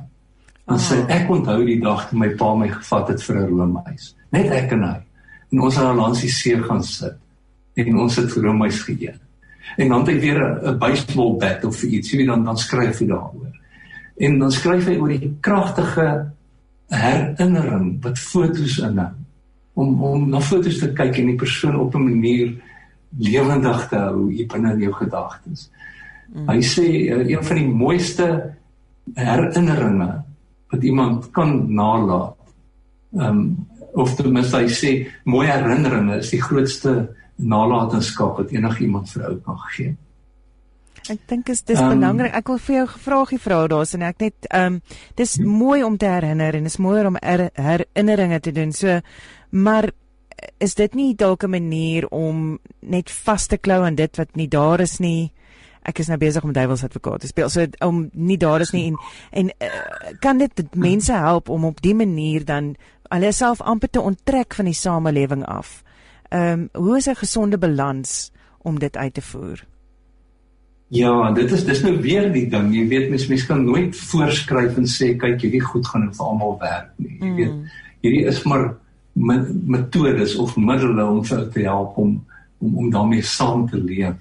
Dan 0.65 0.79
sê 0.79 0.97
oh. 0.97 1.09
ek 1.09 1.29
onthou 1.29 1.65
die 1.65 1.79
dag 1.81 2.09
toe 2.09 2.19
my 2.19 2.29
pa 2.29 2.55
my 2.55 2.69
gevat 2.69 3.07
het 3.07 3.23
vir 3.23 3.35
'n 3.35 3.47
roomys. 3.47 4.15
Net 4.29 4.51
ek 4.51 4.71
en 4.71 4.83
hy. 4.83 5.04
En 5.55 5.61
ons 5.63 5.75
het 5.75 5.85
al 5.87 5.95
langs 5.95 6.19
die 6.19 6.31
see 6.31 6.57
gaan 6.59 6.83
sit 6.83 7.15
en 7.79 7.97
ons 8.03 8.15
het 8.19 8.33
roomys 8.35 8.81
geëet 8.83 9.21
en 9.81 9.89
dan 9.91 10.03
het 10.03 10.09
hy 10.11 10.19
weer 10.19 10.39
'n 10.71 10.77
baseball 10.79 11.37
bat 11.39 11.63
of 11.65 11.83
iets, 11.83 12.11
jy 12.11 12.17
weet 12.17 12.27
dan 12.27 12.43
dan 12.43 12.57
skryf 12.57 12.99
hy 12.99 13.07
daaroor. 13.07 13.55
En 14.17 14.39
dan 14.39 14.51
skryf 14.51 14.85
hy 14.85 14.95
oor 14.95 15.09
die 15.09 15.37
kragtige 15.39 16.31
herinnering 16.87 18.03
wat 18.03 18.19
fotos 18.19 18.77
inhou 18.79 19.11
om 19.73 20.03
om 20.03 20.29
na 20.29 20.39
fotos 20.39 20.77
te 20.79 20.93
kyk 20.93 21.17
en 21.17 21.25
die 21.25 21.39
persoon 21.39 21.79
op 21.79 21.95
'n 21.95 22.03
manier 22.03 22.53
lewendig 23.17 23.87
te 23.87 23.95
hou 23.95 24.31
hier 24.31 24.47
binne 24.47 24.73
in 24.73 24.79
jou 24.79 24.93
gedagtes. 24.93 25.71
Mm. 26.33 26.49
Hy 26.49 26.61
sê 26.61 26.85
uh, 26.85 27.27
een 27.29 27.43
van 27.43 27.55
die 27.55 27.67
mooiste 27.67 28.53
herinneringe 29.13 30.23
wat 30.69 30.83
iemand 30.83 31.31
kan 31.31 31.73
nalat. 31.73 32.35
Ehm 33.15 33.27
um, 33.27 33.67
of 33.95 34.15
ten 34.15 34.33
minste 34.33 34.57
hy 34.57 34.67
sê 34.67 34.93
mooi 35.23 35.47
herinneringe 35.47 36.19
is 36.19 36.31
die 36.33 36.41
grootste 36.41 36.95
nalatenskap 37.35 38.39
wat 38.39 38.51
enigiemand 38.55 39.09
vir 39.11 39.29
ou 39.29 39.37
kan 39.45 39.59
gee. 39.75 39.95
Ek 41.11 41.21
dink 41.29 41.49
is 41.53 41.61
dis 41.61 41.79
um, 41.79 41.91
belangrik. 41.93 42.33
Ek 42.33 42.47
wil 42.49 42.57
vir 42.57 42.75
jou 42.75 42.85
'n 42.85 43.03
vraagie 43.05 43.39
vra 43.39 43.59
daar's 43.67 43.93
en 43.93 44.01
ek 44.01 44.19
net 44.19 44.47
ehm 44.49 44.73
um, 44.73 44.81
dis 45.15 45.35
hm. 45.37 45.45
mooi 45.45 45.83
om 45.83 45.97
te 45.97 46.09
herinner 46.09 46.55
en 46.55 46.65
is 46.65 46.77
mooier 46.77 47.05
om 47.07 47.17
er, 47.21 47.49
herinneringe 47.53 48.39
te 48.39 48.51
doen. 48.51 48.71
So 48.73 49.01
maar 49.51 49.91
is 50.57 50.75
dit 50.75 50.93
nie 50.93 51.15
dalk 51.15 51.43
'n 51.43 51.49
manier 51.49 52.07
om 52.07 52.59
net 52.81 53.09
vas 53.09 53.47
te 53.47 53.57
klou 53.57 53.83
aan 53.83 53.95
dit 53.95 54.17
wat 54.17 54.35
nie 54.35 54.47
daar 54.47 54.81
is 54.81 54.99
nie? 54.99 55.31
Ek 55.83 55.99
is 55.99 56.07
nou 56.07 56.17
besig 56.17 56.43
om 56.43 56.53
duiwels 56.53 56.83
advokaat 56.83 57.21
te 57.21 57.27
speel. 57.27 57.49
So 57.49 57.65
om 57.79 58.09
nie 58.13 58.37
daar 58.37 58.61
is 58.61 58.71
nie 58.71 58.87
en 58.87 58.97
en 59.31 59.51
uh, 59.61 60.17
kan 60.19 60.37
dit 60.37 60.75
mense 60.75 61.13
help 61.13 61.49
om 61.49 61.65
op 61.65 61.81
die 61.81 61.95
manier 61.95 62.45
dan 62.45 62.75
alleself 63.07 63.61
amper 63.61 63.89
te 63.89 64.01
onttrek 64.01 64.53
van 64.53 64.65
die 64.65 64.73
samelewing 64.73 65.45
af? 65.45 65.83
Ehm 66.29 66.69
um, 66.73 66.83
hoe 66.83 66.97
is 66.97 67.07
'n 67.07 67.15
gesonde 67.15 67.57
balans 67.57 68.31
om 68.61 68.79
dit 68.79 68.97
uit 68.97 69.13
te 69.13 69.21
voer? 69.21 69.65
Ja, 70.87 71.31
dit 71.31 71.51
is 71.51 71.65
dis 71.65 71.81
nou 71.81 72.01
weer 72.01 72.27
die 72.33 72.45
ding. 72.49 72.75
Jy 72.75 72.87
weet 72.87 73.09
mens 73.09 73.27
mens 73.27 73.45
kan 73.45 73.63
nooit 73.65 73.95
voorskryf 73.95 74.77
en 74.77 74.85
sê 74.85 75.15
kyk 75.17 75.41
hierdie 75.41 75.63
goed 75.63 75.87
gaan 75.87 76.13
vir 76.13 76.25
almal 76.25 76.57
werk 76.61 76.91
nie. 76.97 77.17
Jy 77.19 77.27
mm. 77.27 77.35
weet 77.35 77.53
hierdie 78.05 78.25
is 78.29 78.43
maar 78.43 78.75
metodes 79.13 80.35
of 80.35 80.55
middele 80.57 81.05
om 81.05 81.23
vir 81.25 81.49
te 81.49 81.65
help 81.65 81.97
om 81.97 82.25
om 82.57 82.77
om 82.77 82.91
daarmee 82.91 83.21
saam 83.21 83.69
te 83.69 83.77
leef. 83.77 84.19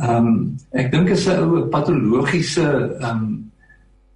Ehm 0.00 0.26
um, 0.26 0.56
ek 0.72 0.90
dink 0.92 1.08
is 1.08 1.28
'n 1.28 1.38
ou 1.44 1.68
patologiese 1.72 2.66
ehm 3.00 3.10
um, 3.10 3.52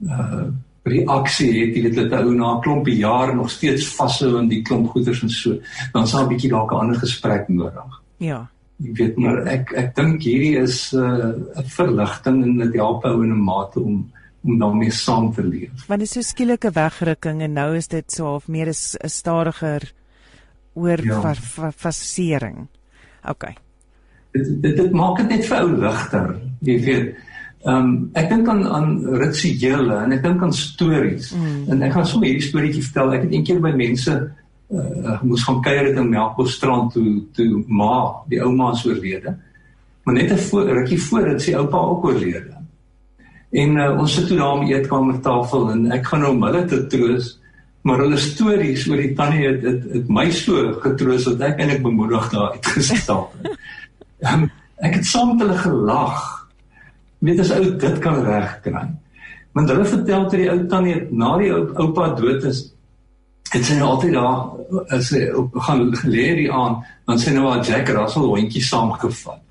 uh 0.08 0.48
reaksie 0.90 1.50
het 1.54 1.76
jy 1.76 1.82
dit 1.88 1.98
dat 2.10 2.24
ou 2.24 2.34
na 2.34 2.54
'n 2.56 2.62
klompie 2.64 2.96
jare 2.98 3.34
nog 3.34 3.50
steeds 3.50 3.88
vashou 3.96 4.38
in 4.38 4.48
die 4.48 4.62
klomp 4.62 4.90
goeders 4.90 5.22
en 5.22 5.30
so 5.30 5.58
dan 5.92 6.06
sal 6.06 6.24
'n 6.24 6.28
bietjie 6.28 6.50
dalk 6.50 6.72
'n 6.72 6.80
ander 6.84 6.98
gesprek 6.98 7.48
nodig. 7.48 8.00
Ja. 8.18 8.48
Ek 8.80 8.96
weet 8.96 9.16
maar 9.16 9.46
ek 9.46 9.72
ek 9.72 9.94
dink 9.94 10.22
hierdie 10.22 10.56
is 10.58 10.92
'n 10.92 10.98
uh, 10.98 11.64
verligting 11.64 12.42
en 12.42 12.58
dit 12.58 12.74
help 12.74 13.04
ou 13.04 13.22
in 13.22 13.32
'n 13.32 13.44
mate 13.44 13.80
om 13.80 14.10
om 14.42 14.58
daarmee 14.58 14.90
saam 14.90 15.32
te 15.32 15.42
leef. 15.44 15.86
Want 15.86 16.00
dit 16.00 16.08
is 16.08 16.12
so 16.12 16.20
skielike 16.20 16.70
wegrukking 16.72 17.42
en 17.42 17.52
nou 17.52 17.76
is 17.76 17.88
dit 17.88 18.12
so 18.12 18.24
half 18.24 18.48
meer 18.48 18.68
'n 18.68 19.08
stadiger 19.08 19.92
oor 20.72 21.04
ja. 21.04 21.34
fasering. 21.76 22.68
OK. 23.28 23.44
Dit 24.32 24.62
dit, 24.62 24.76
dit 24.76 24.92
maak 24.92 25.16
dit 25.16 25.28
net 25.28 25.46
vir 25.46 25.58
ou 25.60 25.76
ligter. 25.76 26.40
Jy 26.60 26.78
weet 26.84 27.16
Ehm 27.60 27.76
um, 27.76 28.10
ek 28.16 28.28
dink 28.28 28.48
aan 28.48 28.62
aan 28.66 28.92
rituele 29.20 29.96
en 30.04 30.12
ek 30.16 30.22
dink 30.24 30.42
aan 30.42 30.52
stories. 30.52 31.34
Mm. 31.36 31.66
En 31.68 31.82
ek 31.82 31.92
gaan 31.92 32.06
sommer 32.06 32.30
hierdie 32.30 32.46
storieetjie 32.46 32.86
vertel. 32.86 33.12
Ek 33.12 33.26
het 33.26 33.34
eendag 33.36 33.60
by 33.66 33.72
mense 33.76 34.14
uh 34.70 35.18
moes 35.26 35.44
gaan 35.44 35.60
kuier 35.60 35.90
in 35.90 36.08
Melkbosstrand 36.08 36.92
toe 36.94 37.18
toe 37.36 37.64
ma, 37.66 38.22
die 38.30 38.40
ouma 38.40 38.70
is 38.72 38.86
oorlede. 38.86 39.34
Maar 40.04 40.14
net 40.14 40.32
'n 40.32 40.38
voor 40.38 40.72
rukkie 40.78 41.02
voor 41.02 41.28
dit 41.28 41.42
sy 41.42 41.54
oupa 41.54 41.76
ook 41.76 42.04
oorlede. 42.04 42.56
En 43.50 43.76
uh, 43.76 43.98
ons 43.98 44.14
sit 44.14 44.26
toe 44.26 44.36
daar 44.38 44.52
om 44.52 44.66
eetkamertafel 44.66 45.70
en 45.70 45.92
ek 45.92 46.06
gaan 46.06 46.22
hom 46.22 46.42
hulle 46.42 46.64
te 46.64 46.86
troos. 46.86 47.38
Maar 47.82 47.98
hulle 47.98 48.16
stories 48.16 48.88
oor 48.88 48.96
die 48.96 49.14
tannie 49.14 49.46
het 49.46 49.62
het, 49.62 49.84
het 49.92 50.08
my 50.08 50.30
so 50.30 50.72
getroos 50.80 51.24
dat 51.24 51.40
ek 51.40 51.58
eintlik 51.60 51.82
bemoedig 51.82 52.30
daar 52.30 52.52
uitgestap 52.52 53.34
het. 53.36 53.56
um, 54.32 54.50
ek 54.86 54.94
het 54.94 55.04
saam 55.04 55.36
met 55.36 55.46
hulle 55.46 55.58
gelag. 55.58 56.39
Weet 57.20 57.40
as 57.44 57.52
ou 57.52 57.64
dit 57.76 57.98
kan 58.02 58.20
regkry. 58.24 58.84
Want 59.52 59.72
hulle 59.72 59.84
vertel 59.84 60.26
dat 60.28 60.36
die 60.38 60.50
ou 60.50 60.60
tannie 60.70 61.00
na 61.10 61.34
die 61.40 61.50
oupa 61.52 62.12
dood 62.18 62.44
is 62.48 62.68
het 63.50 63.66
sy 63.66 63.76
nou 63.80 63.88
altyd 63.96 64.14
daar 64.14 64.92
as 64.94 65.08
sy 65.10 65.24
op 65.34 65.56
gaan 65.66 65.88
geleer 65.98 66.36
die 66.38 66.50
aan 66.54 66.78
dan 67.08 67.18
sy 67.18 67.32
nou 67.34 67.48
haar 67.48 67.64
Jack 67.66 67.90
Russell 67.96 68.28
hondjie 68.30 68.62
saamgevat. 68.62 69.42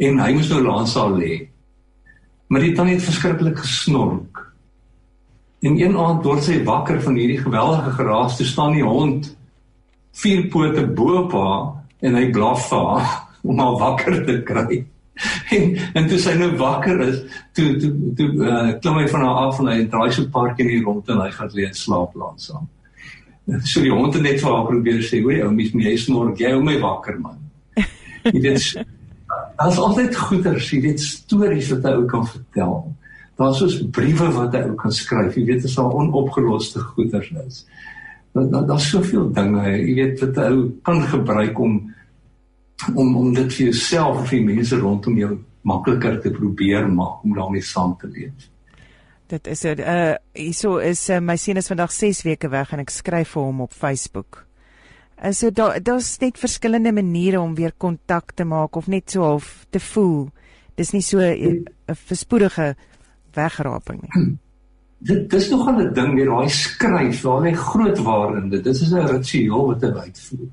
En 0.00 0.22
hy 0.22 0.30
moes 0.34 0.48
nou 0.50 0.62
langs 0.64 0.94
haar 0.96 1.12
lê. 1.12 1.34
Maar 2.48 2.64
die 2.64 2.72
tannie 2.76 2.96
het 2.96 3.04
verskriklik 3.04 3.60
gesnork. 3.60 4.40
En 5.64 5.76
een 5.80 5.96
aand 6.00 6.24
word 6.24 6.44
sy 6.44 6.58
wakker 6.64 7.00
van 7.04 7.16
hierdie 7.16 7.40
geweldige 7.40 7.92
geraas, 7.98 8.36
toe 8.36 8.46
staan 8.48 8.76
die 8.76 8.84
hond 8.84 9.30
vier 10.14 10.44
pote 10.52 10.84
bo 10.96 11.20
op 11.24 11.32
haar 11.36 11.62
en 12.04 12.18
hy 12.18 12.26
blaf 12.32 12.68
vir 12.70 12.84
haar 12.88 13.14
om 13.48 13.60
haar 13.60 13.78
wakker 13.80 14.20
te 14.26 14.40
kry. 14.48 14.80
En 15.54 15.76
en 15.94 16.08
toe 16.08 16.18
sy 16.18 16.34
nou 16.38 16.50
wakker 16.58 17.00
is, 17.00 17.20
toe 17.54 17.76
toe 17.78 17.90
toe 18.18 18.28
uh, 18.42 18.70
klim 18.80 18.96
hy 18.98 19.08
van 19.12 19.26
haar 19.26 19.42
af 19.48 19.60
en 19.60 19.70
hy 19.70 19.84
draai 19.90 20.10
so 20.12 20.22
'n 20.22 20.30
paar 20.30 20.54
keer 20.54 20.70
hier 20.70 20.82
rond 20.84 21.08
en 21.08 21.20
hy 21.20 21.30
gaan 21.30 21.50
lê 21.54 21.68
en 21.68 21.74
slaap 21.74 22.14
langs 22.14 22.50
haar. 22.52 22.66
So 23.68 23.82
die 23.84 23.92
hond 23.92 24.14
het 24.14 24.22
net 24.22 24.40
vir 24.40 24.50
haar 24.50 24.66
probeer 24.66 25.02
sê, 25.04 25.22
"Hoor 25.22 25.32
jy, 25.32 25.44
ou 25.44 25.52
mens, 25.52 25.72
jy 25.72 25.96
snork, 25.96 26.38
jy 26.40 26.50
hou 26.50 26.62
my 26.62 26.78
wakker 26.80 27.20
man." 27.20 27.38
Jy 28.24 28.40
weet 28.40 28.86
Daar's 29.56 29.78
altyd 29.78 30.16
goeders, 30.16 30.70
jy 30.70 30.80
weet 30.80 31.00
stories 31.00 31.70
wat 31.70 31.84
'n 31.84 31.96
ou 31.98 32.06
kan 32.10 32.26
vertel. 32.26 32.94
Daar's 33.38 33.58
soos 33.58 33.76
briewe 33.90 34.28
wat 34.32 34.54
'n 34.54 34.70
ou 34.70 34.74
kan 34.74 34.92
skryf, 34.92 35.36
jy 35.36 35.44
weet 35.44 35.64
as 35.64 35.74
daar 35.74 35.94
onopgeloste 35.94 36.80
goeders 36.80 37.30
is. 37.46 37.66
Daar's 38.32 38.50
daar, 38.50 38.66
daar 38.66 38.80
soveel 38.80 39.32
dinge, 39.32 39.62
jy 39.78 39.94
weet 39.94 40.20
wat 40.20 40.36
'n 40.36 40.52
ou 40.52 40.72
kan 40.82 41.02
gebruik 41.02 41.58
om 41.58 41.94
om 42.94 43.16
om 43.16 43.34
dit 43.34 43.52
vir 43.52 43.66
jouself 43.66 44.20
of 44.22 44.28
vir 44.28 44.44
mense 44.44 44.78
rondom 44.78 45.18
jou 45.18 45.38
makliker 45.62 46.20
te 46.20 46.30
probeer 46.30 46.88
maak 46.88 47.24
om 47.24 47.34
daarmee 47.34 47.62
saam 47.62 47.96
te 48.00 48.08
leef. 48.08 48.50
Dit 49.26 49.46
is 49.46 49.64
'n 49.64 49.80
uh 49.80 50.14
hierso 50.32 50.76
is 50.78 51.08
uh, 51.10 51.20
my 51.20 51.36
seun 51.36 51.56
is 51.56 51.68
vandag 51.68 51.92
6 51.92 52.22
weke 52.22 52.48
weg 52.48 52.72
en 52.72 52.80
ek 52.80 52.90
skryf 52.90 53.28
vir 53.28 53.42
hom 53.42 53.60
op 53.60 53.72
Facebook. 53.72 54.46
En 55.16 55.34
so 55.34 55.50
daar 55.50 55.82
daar's 55.82 56.18
net 56.18 56.38
verskillende 56.38 56.92
maniere 56.92 57.40
om 57.40 57.54
weer 57.54 57.72
kontak 57.76 58.32
te 58.32 58.44
maak 58.44 58.76
of 58.76 58.86
net 58.86 59.10
so 59.10 59.22
half 59.22 59.66
te 59.70 59.80
voel. 59.80 60.30
Dis 60.74 60.92
nie 60.92 61.02
so 61.02 61.18
'n 61.18 61.64
verspoedige 61.86 62.76
wegraping 63.32 64.02
nie. 64.02 64.38
Dit 65.04 65.30
dis 65.30 65.50
nogal 65.50 65.80
'n 65.80 65.92
ding 65.92 66.14
weer 66.14 66.30
daai 66.32 66.48
skryf, 66.48 67.20
daai 67.22 67.54
groot 67.54 67.98
waarde 67.98 68.40
in 68.40 68.48
dit. 68.48 68.64
Dit 68.64 68.80
is 68.80 68.92
'n 68.92 69.06
ritueel 69.06 69.66
wat 69.66 69.82
hy 69.82 69.88
uitvoer. 69.88 70.48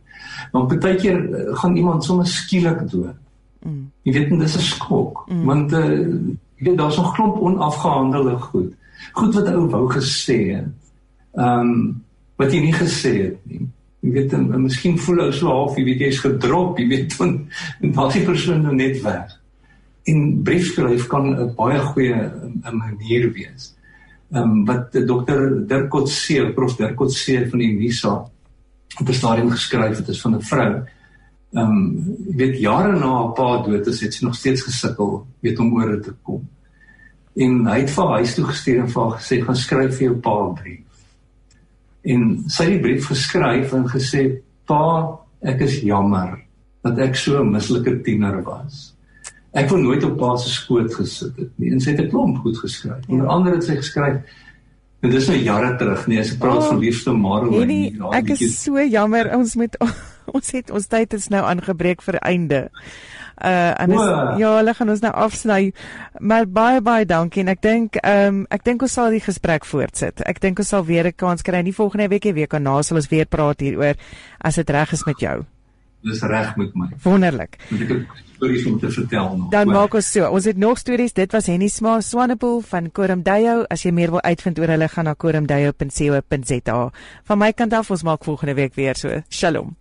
Want 0.51 0.79
baie 0.79 0.95
keer 0.95 1.19
eh, 1.33 1.57
gaan 1.57 1.75
iemand 1.75 2.03
sommer 2.03 2.27
skielik 2.27 2.89
dood. 2.91 3.15
Mm. 3.63 3.91
Jy 4.01 4.11
weet, 4.13 4.39
dis 4.39 4.57
'n 4.57 4.59
skok. 4.59 5.25
Mm. 5.27 5.45
Want 5.45 5.73
uh, 5.73 6.07
jy 6.55 6.63
weet 6.67 6.77
daar's 6.77 6.97
'n 6.97 7.11
klomp 7.13 7.37
onafgehandelde 7.39 8.37
goed. 8.37 8.73
Goed 9.11 9.33
wat 9.33 9.47
ou 9.47 9.69
wou 9.69 9.91
gesê 9.91 10.55
het. 10.55 10.73
Ehm 11.33 11.59
um, 11.59 12.03
wat 12.35 12.51
jy 12.51 12.59
nie 12.59 12.73
gesê 12.73 13.11
het 13.21 13.37
nie. 13.43 13.67
Jy 13.99 14.11
weet, 14.11 14.33
en, 14.33 14.53
en 14.53 14.61
miskien 14.61 14.97
voel 14.99 15.19
ou 15.19 15.31
so 15.31 15.47
half, 15.47 15.77
jy 15.77 15.83
weet 15.83 15.99
jy's 15.99 16.19
gedrop, 16.19 16.79
jy 16.79 16.87
weet, 16.87 17.13
van 17.13 17.47
daardie 17.81 18.23
persoon 18.25 18.61
nou 18.61 18.75
net 18.75 19.01
weg. 19.01 19.39
En 20.03 20.41
briefskryf 20.43 21.07
kan 21.07 21.29
'n 21.29 21.53
baie 21.55 21.79
goeie 21.79 22.15
'n 22.15 22.77
manier 22.77 23.31
wees 23.31 23.75
ehm 24.31 24.49
um, 24.49 24.65
wat 24.65 24.93
dokter 25.07 25.67
Dirk 25.67 25.89
Kotse, 25.89 26.51
prof 26.55 26.75
Dirk 26.77 26.95
Kotse 26.95 27.47
van 27.49 27.59
die 27.59 27.71
Unisa 27.73 28.13
op 28.99 29.07
'n 29.07 29.13
stadium 29.13 29.49
geskryf 29.51 29.97
het 29.97 30.07
is 30.07 30.21
van 30.21 30.35
'n 30.35 30.41
vrou. 30.41 30.83
Ehm 31.53 31.71
um, 31.71 32.15
weet 32.35 32.59
jare 32.59 32.99
na 32.99 33.11
haar 33.11 33.33
pa 33.33 33.63
dood 33.63 33.87
is 33.87 34.01
het 34.01 34.13
sy 34.13 34.25
nog 34.25 34.35
steeds 34.35 34.61
gesukkel 34.61 35.27
weet 35.39 35.59
om 35.59 35.73
oor 35.73 36.01
te 36.01 36.13
kom. 36.21 36.47
En 37.35 37.65
hy 37.65 37.79
het 37.79 37.91
vir 37.91 38.05
haar 38.05 38.17
huis 38.17 38.35
toe 38.35 38.45
gestuur 38.45 38.79
en 38.79 38.89
vir 38.89 39.01
haar 39.03 39.19
gesê 39.19 39.41
gaan 39.43 39.55
skryf 39.55 39.97
vir 39.97 40.07
jou 40.07 40.15
pa 40.15 40.47
'n 40.47 40.55
brief. 40.55 40.91
En 42.01 42.43
sy 42.47 42.63
het 42.63 42.71
die 42.71 42.81
brief 42.81 43.05
geskryf 43.07 43.73
en 43.73 43.87
gesê 43.87 44.41
pa, 44.65 45.19
ek 45.41 45.61
is 45.61 45.81
jammer 45.81 46.39
dat 46.83 46.97
ek 46.99 47.15
so 47.15 47.41
'n 47.41 47.51
mislike 47.51 48.01
tiener 48.01 48.43
was. 48.43 48.95
Ek 49.51 49.67
wou 49.69 49.81
nooit 49.81 50.03
op 50.07 50.15
pa 50.17 50.35
se 50.39 50.49
skoot 50.49 50.93
gesit 50.95 51.35
het 51.35 51.51
nie. 51.59 51.73
En 51.75 51.79
sy 51.83 51.91
het 51.91 51.99
'n 51.99 52.09
klomp 52.09 52.37
goed 52.43 52.57
geskryf. 52.57 53.03
Onder 53.07 53.25
ja. 53.25 53.31
andere 53.31 53.55
het 53.55 53.63
sy 53.63 53.75
geskryf 53.75 54.21
en 55.01 55.09
dis 55.09 55.27
nou 55.27 55.37
jare 55.37 55.75
terug 55.77 56.07
nie, 56.07 56.19
as 56.21 56.31
ek 56.31 56.39
praat 56.39 56.61
oh, 56.61 56.67
van 56.67 56.79
liefste 56.79 57.11
Marley. 57.11 57.65
Nee, 57.65 57.93
ek 58.13 58.35
is 58.37 58.59
so 58.61 58.77
jammer 58.77 59.31
ons 59.35 59.55
moet 59.55 59.77
ons 60.35 60.51
het 60.51 60.71
ons 60.71 60.87
tyd 60.87 61.13
is 61.13 61.27
nou 61.33 61.41
aangebreek 61.43 62.01
vir 62.01 62.19
einde. 62.21 62.69
Uh 63.41 63.73
en 63.81 63.91
is, 63.91 64.01
ja, 64.37 64.51
hulle 64.59 64.73
gaan 64.77 64.89
ons 64.93 65.01
nou 65.01 65.11
afsny. 65.17 65.71
Maar 66.19 66.45
baie 66.45 66.81
baie 66.81 67.05
dankie 67.09 67.41
en 67.41 67.49
ek 67.55 67.61
dink 67.61 67.97
ehm 68.03 68.27
um, 68.27 68.43
ek 68.53 68.63
dink 68.63 68.85
ons 68.85 68.93
sal 68.93 69.09
die 69.09 69.23
gesprek 69.23 69.65
voortsit. 69.65 70.21
Ek 70.29 70.39
dink 70.39 70.61
ons 70.61 70.69
sal 70.69 70.85
weer 70.85 71.09
'n 71.09 71.17
kans 71.17 71.41
kry 71.41 71.63
nie 71.65 71.73
volgende 71.73 72.07
week 72.07 72.25
nie, 72.29 72.33
week 72.33 72.51
daarna 72.51 72.81
sal 72.83 73.01
ons 73.01 73.09
weer 73.09 73.25
praat 73.25 73.59
hieroor 73.59 73.97
as 74.39 74.55
dit 74.55 74.69
reg 74.69 74.93
is 74.93 75.05
met 75.05 75.19
jou. 75.19 75.41
Dis 76.01 76.21
reg 76.25 76.55
met 76.57 76.73
my. 76.73 76.87
Wonderlik. 77.03 77.57
Want 77.69 77.81
ek 77.85 77.91
het 77.93 78.21
stories 78.35 78.65
om 78.65 78.79
te 78.79 78.89
vertel 78.91 79.35
nog. 79.37 79.51
Dan 79.53 79.69
maak 79.69 79.93
ons 79.93 80.11
so. 80.11 80.29
Ons 80.33 80.47
het 80.49 80.57
nog 80.57 80.81
stories. 80.81 81.13
Dit 81.13 81.35
was 81.35 81.49
Henny 81.51 81.69
Sma 81.69 81.99
Swanepoel 82.01 82.61
van 82.71 82.89
Korumdeyo. 82.91 83.61
As 83.69 83.85
jy 83.85 83.93
meer 83.93 84.13
wil 84.15 84.23
uitvind 84.25 84.59
oor 84.59 84.73
hulle, 84.73 84.89
gaan 84.89 85.09
na 85.09 85.13
korumdeyo.co.za. 85.13 86.79
Van 87.29 87.41
my 87.43 87.51
kant 87.53 87.77
af, 87.77 87.93
ons 87.93 88.03
maak 88.07 88.25
volgende 88.25 88.57
week 88.57 88.73
weer 88.75 88.97
so. 88.97 89.21
Shalom. 89.29 89.75